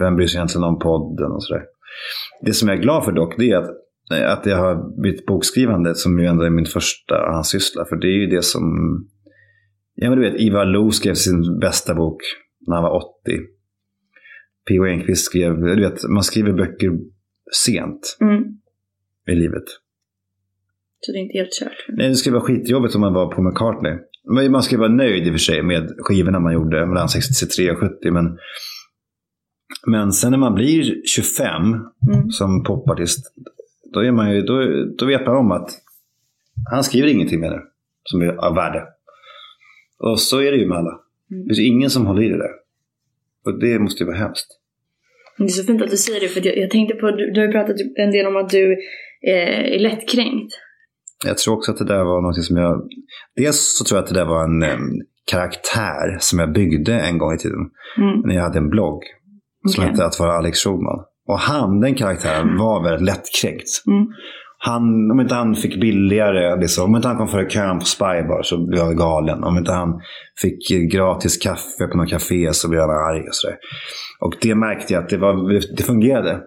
[0.00, 1.62] vem bryr sig egentligen om podden och sådär.
[2.44, 3.70] Det som jag är glad för dock, det är att,
[4.38, 7.84] att jag har bytt bokskrivande som ju ändå är min första handsyssla.
[7.84, 8.62] För det är ju det som...
[9.94, 12.22] Ja men du vet, Ivar Lo skrev sin bästa bok
[12.66, 13.04] när han var 80.
[14.68, 14.84] P.O.
[14.86, 16.90] Enquist skrev, du vet, man skriver böcker
[17.66, 18.42] sent Mm.
[19.30, 19.64] i livet.
[21.00, 21.84] Så det är inte helt kört.
[21.88, 23.98] Nej, det skulle vara skitjobbigt om man var på McCartney.
[24.50, 27.78] Man skulle vara nöjd i och för sig med skivorna man gjorde mellan 63 och
[27.78, 28.10] 70.
[28.10, 28.38] Men
[29.86, 32.30] Men sen när man blir 25 Mm.
[32.30, 33.32] som popartist,
[33.92, 34.54] då, är man ju, då,
[34.98, 35.70] då vet man om att
[36.70, 37.60] han skriver ingenting mer nu
[38.04, 38.84] som är av värde.
[39.98, 41.00] Och så är det ju med alla.
[41.30, 41.42] Mm.
[41.42, 42.52] Det finns ingen som håller i det där.
[43.44, 44.46] Och det måste ju vara hemskt.
[45.38, 47.40] Det är så fint att du säger det för jag, jag tänkte på, du, du
[47.40, 48.72] har ju pratat en del om att du
[49.26, 50.54] eh, är lättkränkt.
[51.24, 52.88] Jag tror också att det där var något som jag...
[53.36, 57.18] Dels så tror jag att det där var en em, karaktär som jag byggde en
[57.18, 57.70] gång i tiden.
[57.98, 58.20] Mm.
[58.24, 59.02] När jag hade en blogg
[59.66, 59.90] som Okej.
[59.90, 61.04] hette Att vara Alex Schulman.
[61.28, 63.68] Och han, den karaktären, var väldigt lättkränkt.
[63.86, 64.06] Mm.
[64.60, 68.42] Han, om inte han fick billigare, liksom, om inte han kom före kön på Spybar
[68.42, 69.44] så blev jag galen.
[69.44, 70.00] Om inte han
[70.42, 73.56] fick gratis kaffe på något café så blev han arg och sådär.
[74.20, 76.40] Och det märkte jag att det, var, det fungerade.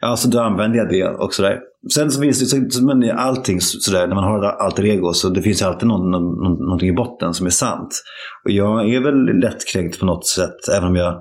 [0.00, 1.58] Alltså då använde jag det och sådär.
[1.94, 5.28] Sen så finns det, så, men allting så- sådär, när man har alter ego så
[5.28, 8.02] det finns ju alltid någon, någon, någonting i botten som är sant.
[8.44, 11.14] Och jag är väl lättkränkt på något sätt, även om jag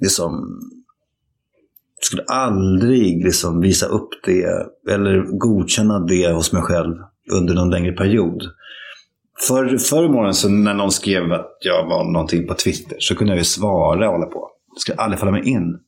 [0.00, 0.60] liksom
[2.00, 4.44] skulle aldrig liksom visa upp det
[4.90, 6.94] eller godkänna det hos mig själv
[7.32, 8.42] under någon längre period.
[9.48, 13.14] För, förr om åren så när någon skrev att jag var någonting på Twitter så
[13.14, 14.50] kunde jag ju svara och hålla på.
[14.74, 15.78] Det skulle aldrig falla mig in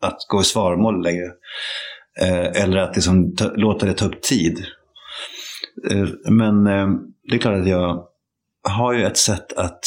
[0.00, 1.26] att gå i svaromål längre.
[2.20, 4.58] Eh, eller att liksom ta, låta det ta upp tid.
[5.90, 6.88] Eh, men eh,
[7.30, 8.06] det är klart att jag
[8.62, 9.80] har ju ett sätt att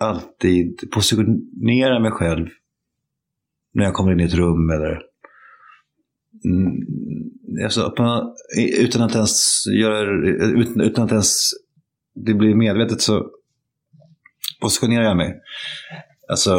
[0.00, 2.46] alltid positionera mig själv
[3.74, 5.02] när jag kommer in i ett rum eller
[6.44, 7.94] mm, alltså,
[8.78, 10.00] utan att ens göra
[10.60, 11.50] utan, utan att ens
[12.14, 13.30] det blir medvetet så
[14.60, 15.40] positionerar jag mig.
[16.28, 16.50] Alltså,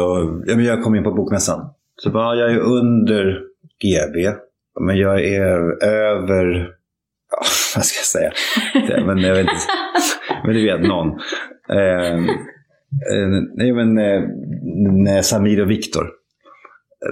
[0.46, 1.70] jag kom in på bokmässan.
[1.96, 3.40] Så bara, jag är under
[3.82, 4.38] GB,
[4.80, 6.70] men jag är över,
[7.30, 7.38] ja,
[7.76, 8.32] vad ska jag säga?
[9.06, 9.54] Men jag vet inte.
[10.44, 11.08] Men du vet, någon.
[11.68, 12.36] Eh,
[13.12, 13.98] eh, nej, men
[15.06, 16.10] eh, Samir och Viktor.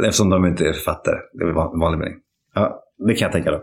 [0.05, 1.17] Eftersom de inte är författare.
[1.33, 2.15] Det är vanlig mening.
[2.55, 3.63] Ja, det kan jag tänka då.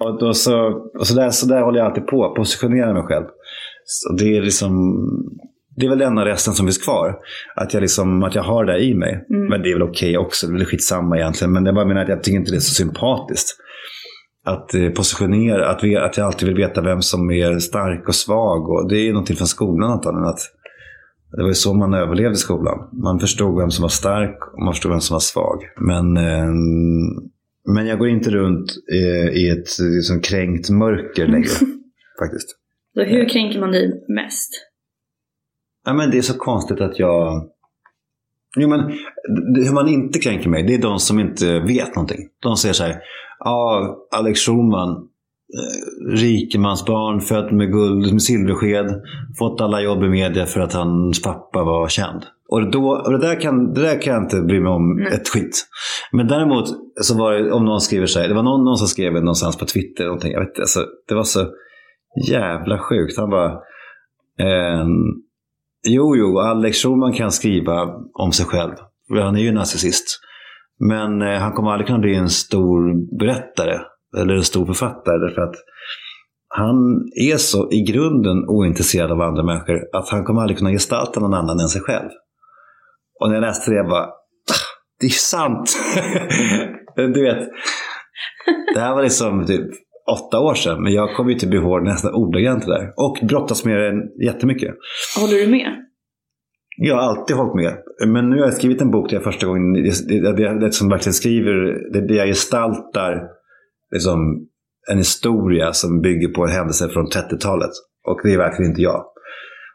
[0.00, 2.34] Och, då så, och så, där, så där håller jag alltid på.
[2.34, 3.24] Positionera mig själv.
[3.84, 5.04] Så det är liksom...
[5.76, 7.18] Det är väl den resten som finns kvar.
[7.56, 9.26] Att jag, liksom, att jag har det i mig.
[9.30, 9.48] Mm.
[9.48, 10.46] Men det är väl okej också.
[10.46, 11.52] Det är väl skitsamma egentligen.
[11.52, 13.48] Men jag bara menar att jag tycker inte det är så sympatiskt.
[14.44, 18.14] Att eh, positionera, att, vi, att jag alltid vill veta vem som är stark och
[18.14, 18.68] svag.
[18.68, 20.28] Och det är någonting från skolan antagligen.
[20.28, 20.40] Att
[21.32, 22.88] det var ju så man överlevde i skolan.
[22.92, 25.62] Man förstod vem som var stark och man förstod vem som var svag.
[25.80, 26.50] Men, eh,
[27.74, 31.48] men jag går inte runt eh, i ett liksom, kränkt mörker längre.
[32.22, 32.48] faktiskt.
[32.94, 34.50] Så hur kränker man dig mest?
[35.84, 37.50] Ja, men det är så konstigt att jag...
[38.56, 38.80] Jo, men
[39.64, 42.28] hur man inte kränker mig, det är de som inte vet någonting.
[42.42, 43.00] De säger så här,
[43.38, 45.04] ja, Alex Schulman, eh,
[46.16, 49.02] rikemansbarn, född med guld, med silversked,
[49.38, 52.22] fått alla jobb i media för att hans pappa var känd.
[52.48, 55.14] Och, då, och det, där kan, det där kan jag inte bry mig om Nej.
[55.14, 55.66] ett skit.
[56.12, 56.64] Men däremot
[57.00, 59.58] så var det, om någon skriver så här, det var någon, någon som skrev någonstans
[59.58, 61.46] på Twitter, någonting, jag vet inte, alltså, det var så
[62.28, 63.18] jävla sjukt.
[63.18, 63.52] Han bara,
[64.38, 65.22] ehm,
[65.82, 68.72] Jo, jo, Alex Schulman kan skriva om sig själv.
[69.08, 70.20] Han är ju narcissist.
[70.78, 73.80] Men eh, han kommer aldrig kunna bli en stor berättare
[74.16, 75.18] eller en stor författare.
[75.18, 75.54] Därför att
[76.48, 76.76] han
[77.30, 81.34] är så i grunden ointresserad av andra människor att han kommer aldrig kunna gestalta någon
[81.34, 82.08] annan än sig själv.
[83.20, 84.66] Och när jag läste det, jag bara, "Ah,
[85.00, 85.78] det är sant.
[86.96, 87.48] du vet,
[88.74, 89.66] det här var liksom typ
[90.10, 92.92] åtta år sedan, men jag kommer ju typ ihåg nästan ordagrant det där.
[92.96, 94.74] Och brottas med det jättemycket.
[95.20, 95.76] Håller du med?
[96.76, 97.76] Jag har alltid hållit med.
[98.06, 100.72] Men nu har jag skrivit en bok där jag första gången, det, det, det, det
[100.72, 101.52] som verkligen skriver,
[101.92, 103.22] det, det jag gestaltar
[103.90, 104.46] liksom,
[104.90, 107.70] en historia som bygger på en händelse från 30-talet.
[108.06, 109.04] Och det är verkligen inte jag.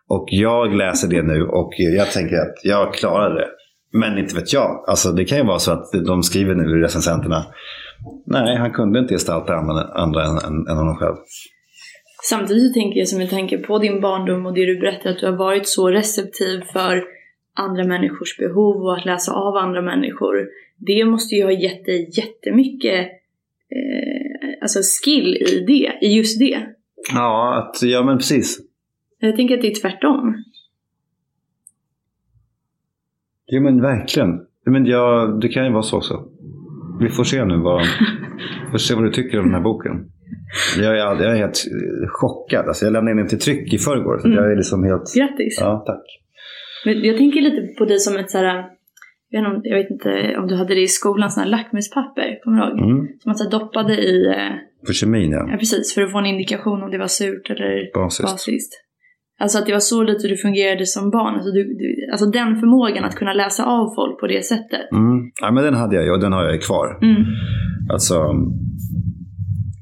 [0.07, 3.47] Och jag läser det nu och jag tänker att jag klarar det.
[3.91, 4.85] Men inte vet jag.
[4.87, 7.45] Alltså det kan ju vara så att de skriver nu i recensenterna.
[8.25, 11.15] Nej, han kunde inte gestalta andra, andra än, än, än honom själv.
[12.29, 15.19] Samtidigt så tänker jag som en tanke på din barndom och det du berättar att
[15.19, 17.03] du har varit så receptiv för
[17.55, 20.47] andra människors behov och att läsa av andra människor.
[20.77, 23.07] Det måste ju ha gett dig jättemycket
[23.71, 26.59] eh, alltså skill i det, i just det.
[27.13, 28.59] Ja, att, ja men precis.
[29.19, 30.35] Jag tänker att det är tvärtom.
[33.47, 34.29] Jo men verkligen.
[34.65, 36.27] Men ja, det kan ju vara så också.
[36.99, 37.81] Vi får se nu vad,
[38.71, 39.91] får se vad du tycker om den här boken.
[40.77, 41.65] Jag är, jag är helt
[42.07, 42.67] chockad.
[42.67, 44.19] Alltså jag lämnade in den till tryck i förrgår.
[44.19, 44.37] Så Mm.
[44.37, 45.13] jag är liksom helt...
[45.15, 45.57] Grattis!
[45.61, 46.03] Ja, tack.
[46.85, 48.65] Men jag tänker lite på dig som ett såhär,
[49.43, 52.43] jag vet, inte, jag vet inte om du hade det i skolan, sådana här lackmuspapper,
[52.43, 52.91] kommer du ihåg?
[52.91, 53.07] Mm.
[53.19, 54.53] Som man så doppade i, eh,
[54.85, 55.47] För kemin ja.
[55.51, 58.31] ja precis, för att få en indikation om det var surt eller Basiskt.
[58.31, 58.73] basiskt.
[59.39, 61.35] Alltså att det var så lite du fungerade som barn.
[61.35, 64.91] Alltså, du, du, alltså den förmågan att kunna läsa av folk på det sättet.
[64.91, 65.31] Mm.
[65.41, 66.99] Ja, men den hade jag ju och den har jag ju kvar.
[67.01, 67.23] Mm.
[67.89, 68.15] Alltså,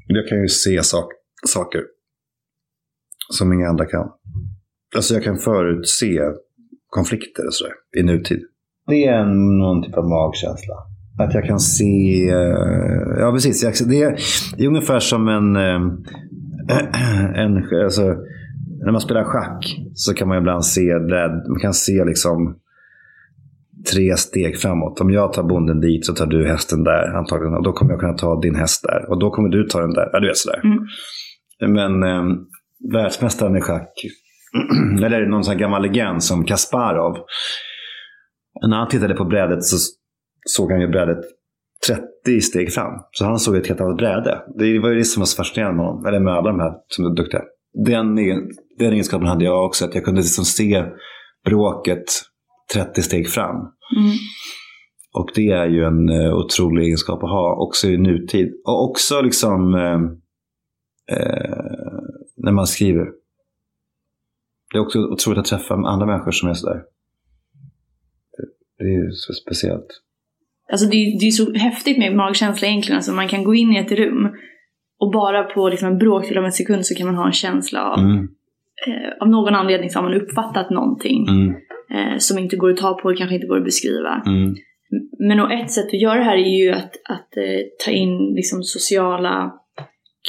[0.06, 1.12] jag kan ju se sak
[1.46, 1.80] saker
[3.32, 4.08] som inga andra kan.
[4.96, 6.20] Alltså jag kan förutse
[6.86, 8.40] konflikter och sådär i nutid.
[8.86, 10.74] Det är en, någon typ av magkänsla.
[11.18, 12.28] Att jag kan se...
[12.30, 13.84] eh, Ja, precis.
[13.88, 14.16] Det, är,
[14.56, 15.56] det är ungefär som en...
[15.56, 15.80] eh,
[17.44, 18.02] en alltså,
[18.84, 22.56] när man spelar schack så kan man ibland se, rädd- man kan se liksom
[23.92, 25.00] tre steg framåt.
[25.00, 27.54] Om jag tar bonden dit så tar du hästen där antagligen.
[27.54, 29.10] Och då kommer jag kunna ta din häst där.
[29.10, 30.08] Och då kommer du ta den där.
[30.12, 30.60] Ja, du vet sådär.
[30.64, 30.78] Mm.
[31.74, 32.36] Men eh,
[32.92, 33.92] världsmästaren i schack,
[35.04, 37.16] eller någon sån här gammal legend som Kasparov.
[38.62, 39.76] När han tittade på brädet så
[40.46, 41.24] såg han ju brädet
[42.24, 42.92] 30 steg fram.
[43.10, 44.42] Så han såg ett helt annat bräde.
[44.58, 46.06] Det var ju det som var så fascinerande med honom.
[46.06, 47.42] Eller med alla de här som är duktiga.
[47.86, 48.14] Den,
[48.78, 49.84] den egenskapen hade jag också.
[49.84, 50.84] Att jag kunde liksom se
[51.44, 52.04] bråket
[52.74, 53.56] 30 steg fram.
[53.56, 54.16] Mm.
[55.14, 58.52] Och det är ju en eh, otrolig egenskap att ha också i nutid.
[58.64, 60.00] Och också liksom eh,
[61.16, 61.58] eh,
[62.36, 63.06] när man skriver.
[64.72, 66.82] Det är också otroligt att träffa andra människor som är sådär.
[68.84, 69.86] Det är ju så speciellt.
[70.72, 72.96] Alltså det, är- det är så häftigt med magkänsla egentligen.
[72.96, 74.28] Alltså man kan gå in i ett rum
[75.00, 77.80] och bara på liksom en bråkdel av en sekund så kan man ha en känsla
[77.92, 78.18] av, Mm,
[78.86, 81.48] eh, av någon anledning så har man uppfattat någonting mm,
[81.94, 84.22] eh, som inte går att ta på, kanske inte går att beskriva.
[84.26, 84.54] mm,
[85.18, 88.34] Men och ett sätt att göra det här är ju att, att eh, ta in
[88.34, 89.52] liksom sociala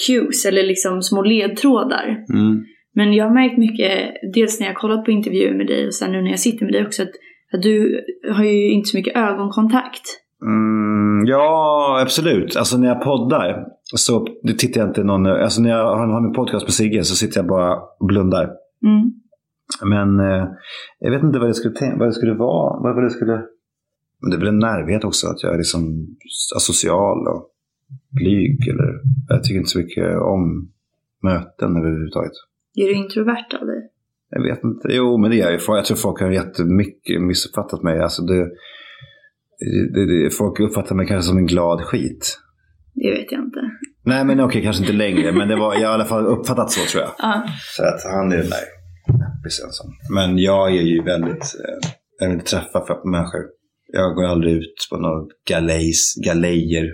[0.08, 2.08] cues eller liksom små ledtrådar.
[2.34, 2.64] mm.
[2.98, 6.12] Men jag har märkt mycket, dels när jag kollat på intervjuer med dig och sen
[6.12, 7.12] nu när jag sitter med dig också, att
[7.52, 10.02] du har ju inte så mycket ögonkontakt.
[10.42, 12.56] Mm, ja, absolut.
[12.56, 14.28] Alltså när jag poddar så
[14.58, 15.26] tittar jag inte någon...
[15.26, 18.44] Alltså när jag har min podcast med Sigge så sitter jag bara och blundar.
[18.84, 19.12] Mm.
[19.86, 20.48] Men eh,
[21.00, 22.82] jag vet inte vad det skulle, tänka, vad det skulle vara.
[22.84, 23.42] Vad, vad det skulle...
[24.22, 25.28] Men det är väl en närhet också.
[25.28, 26.08] Att jag är liksom
[26.56, 27.50] asocial och
[28.10, 28.68] blyg.
[28.68, 30.72] Eller, jag tycker inte så mycket om
[31.24, 32.32] möten överhuvudtaget.
[32.76, 33.92] Är du introvert av dig?
[34.36, 34.88] Jag vet inte.
[34.90, 35.60] Jo, men det är ju.
[35.68, 38.00] Jag tror folk har jättemycket missuppfattat mig.
[38.00, 38.42] Alltså det,
[39.94, 42.40] det, det, folk uppfattar mig kanske som en glad skit.
[42.94, 43.60] Det vet jag inte.
[44.06, 45.32] Nej, men okej, kanske inte längre.
[45.32, 47.12] Men det var, jag har i alla fall uppfattat så tror jag.
[47.18, 47.44] Ja.
[47.76, 48.66] Så att han är den där
[49.08, 49.70] näppisen.
[50.14, 53.42] Men jag är ju väldigt, eh, jag vill inte träffa människor.
[53.94, 56.86] Jag går aldrig ut på några galejs, galejer.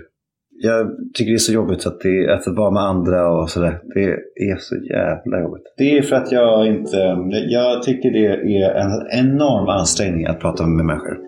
[0.64, 3.80] Jag tycker det är så jobbigt att, det, att vara med andra och sådär.
[3.94, 4.04] Det
[4.50, 5.62] är så jävla jobbigt.
[5.76, 6.96] Det är för att jag inte,
[7.48, 11.18] jag tycker det är en enorm ansträngning att prata med människor.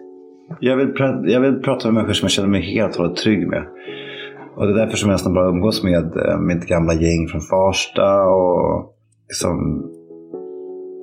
[0.60, 3.16] Jag vill, pra- jag vill prata med människor som jag känner mig helt och hållet
[3.16, 3.62] trygg med.
[4.56, 7.40] Och det är därför som jag nästan bara umgås med eh, mitt gamla gäng från
[7.40, 8.94] Farsta och
[9.28, 9.56] liksom...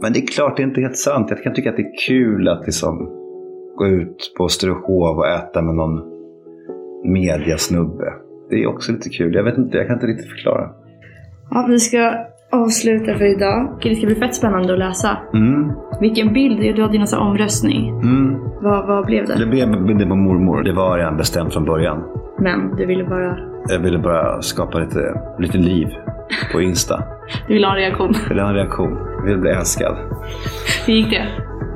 [0.01, 1.27] Men det är klart, det är inte helt sant.
[1.29, 3.09] Jag kan tycka att det är kul att liksom
[3.77, 6.20] gå ut på Sturehof och äta med någon
[7.03, 8.13] mediasnubbe.
[8.49, 9.33] Det är också lite kul.
[9.35, 10.69] Jag vet inte, jag kan inte riktigt förklara.
[11.51, 12.13] ja, vi ska
[12.51, 13.79] avsluta för idag.
[13.83, 15.17] Det ska bli fett spännande att läsa.
[15.33, 15.71] Mm,
[16.01, 17.89] Vilken bild, du hade ju någon sån här omröstning.
[17.89, 18.35] mm.
[18.61, 19.35] Vad, vad blev det?
[19.39, 20.63] Det blev bilden på mormor.
[20.63, 22.03] Det var redan bestämt från början.
[22.39, 23.37] Men du ville bara,
[23.69, 25.87] Jag ville bara skapa lite, lite liv
[26.51, 27.03] på Insta.
[27.47, 28.13] du ville ha en reaktion.
[28.23, 28.97] Jag ville ha en reaktion.
[29.17, 29.97] Jag ville bli älskad.
[30.85, 31.27] Hur gick det?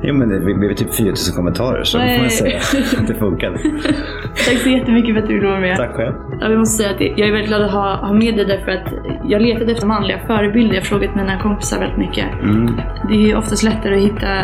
[0.02, 2.16] Jo men det blev typ 4000 kommentarer så Nej.
[2.16, 2.58] får man säga
[3.00, 3.58] att det funkade.
[4.46, 5.76] Tack så jättemycket för att du ville vara med.
[5.76, 6.14] Tack själv.
[6.40, 8.70] Ja, jag måste säga att jag är väldigt glad att ha, ha med dig därför
[8.70, 8.92] att
[9.24, 10.74] jag letade efter manliga förebilder.
[10.74, 12.26] Jag har frågat mina kompisar väldigt mycket.
[12.42, 12.66] Mm.
[13.08, 14.38] Det är ju oftast lättare att hitta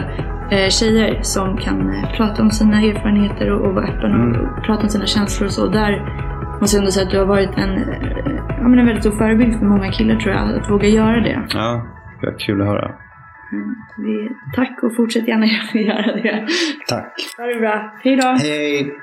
[0.50, 4.40] eh, tjejer som kan eh, prata om sina erfarenheter och, och vara öppen Mm.
[4.40, 5.66] och prata om sina känslor och så.
[5.66, 6.02] Där
[6.72, 9.58] jag ändå säga att du har varit en, eh, ja, men en väldigt stor förebild
[9.58, 11.42] för många killar tror jag, att våga göra det.
[11.48, 11.86] Ja,
[12.20, 12.94] det var kul att höra.
[13.98, 16.46] Mm, tack och fortsätt gärna göra det.
[16.88, 17.12] Tack.
[17.38, 17.92] Ha det bra.
[18.04, 18.28] Hej då!
[18.28, 18.94] Hej!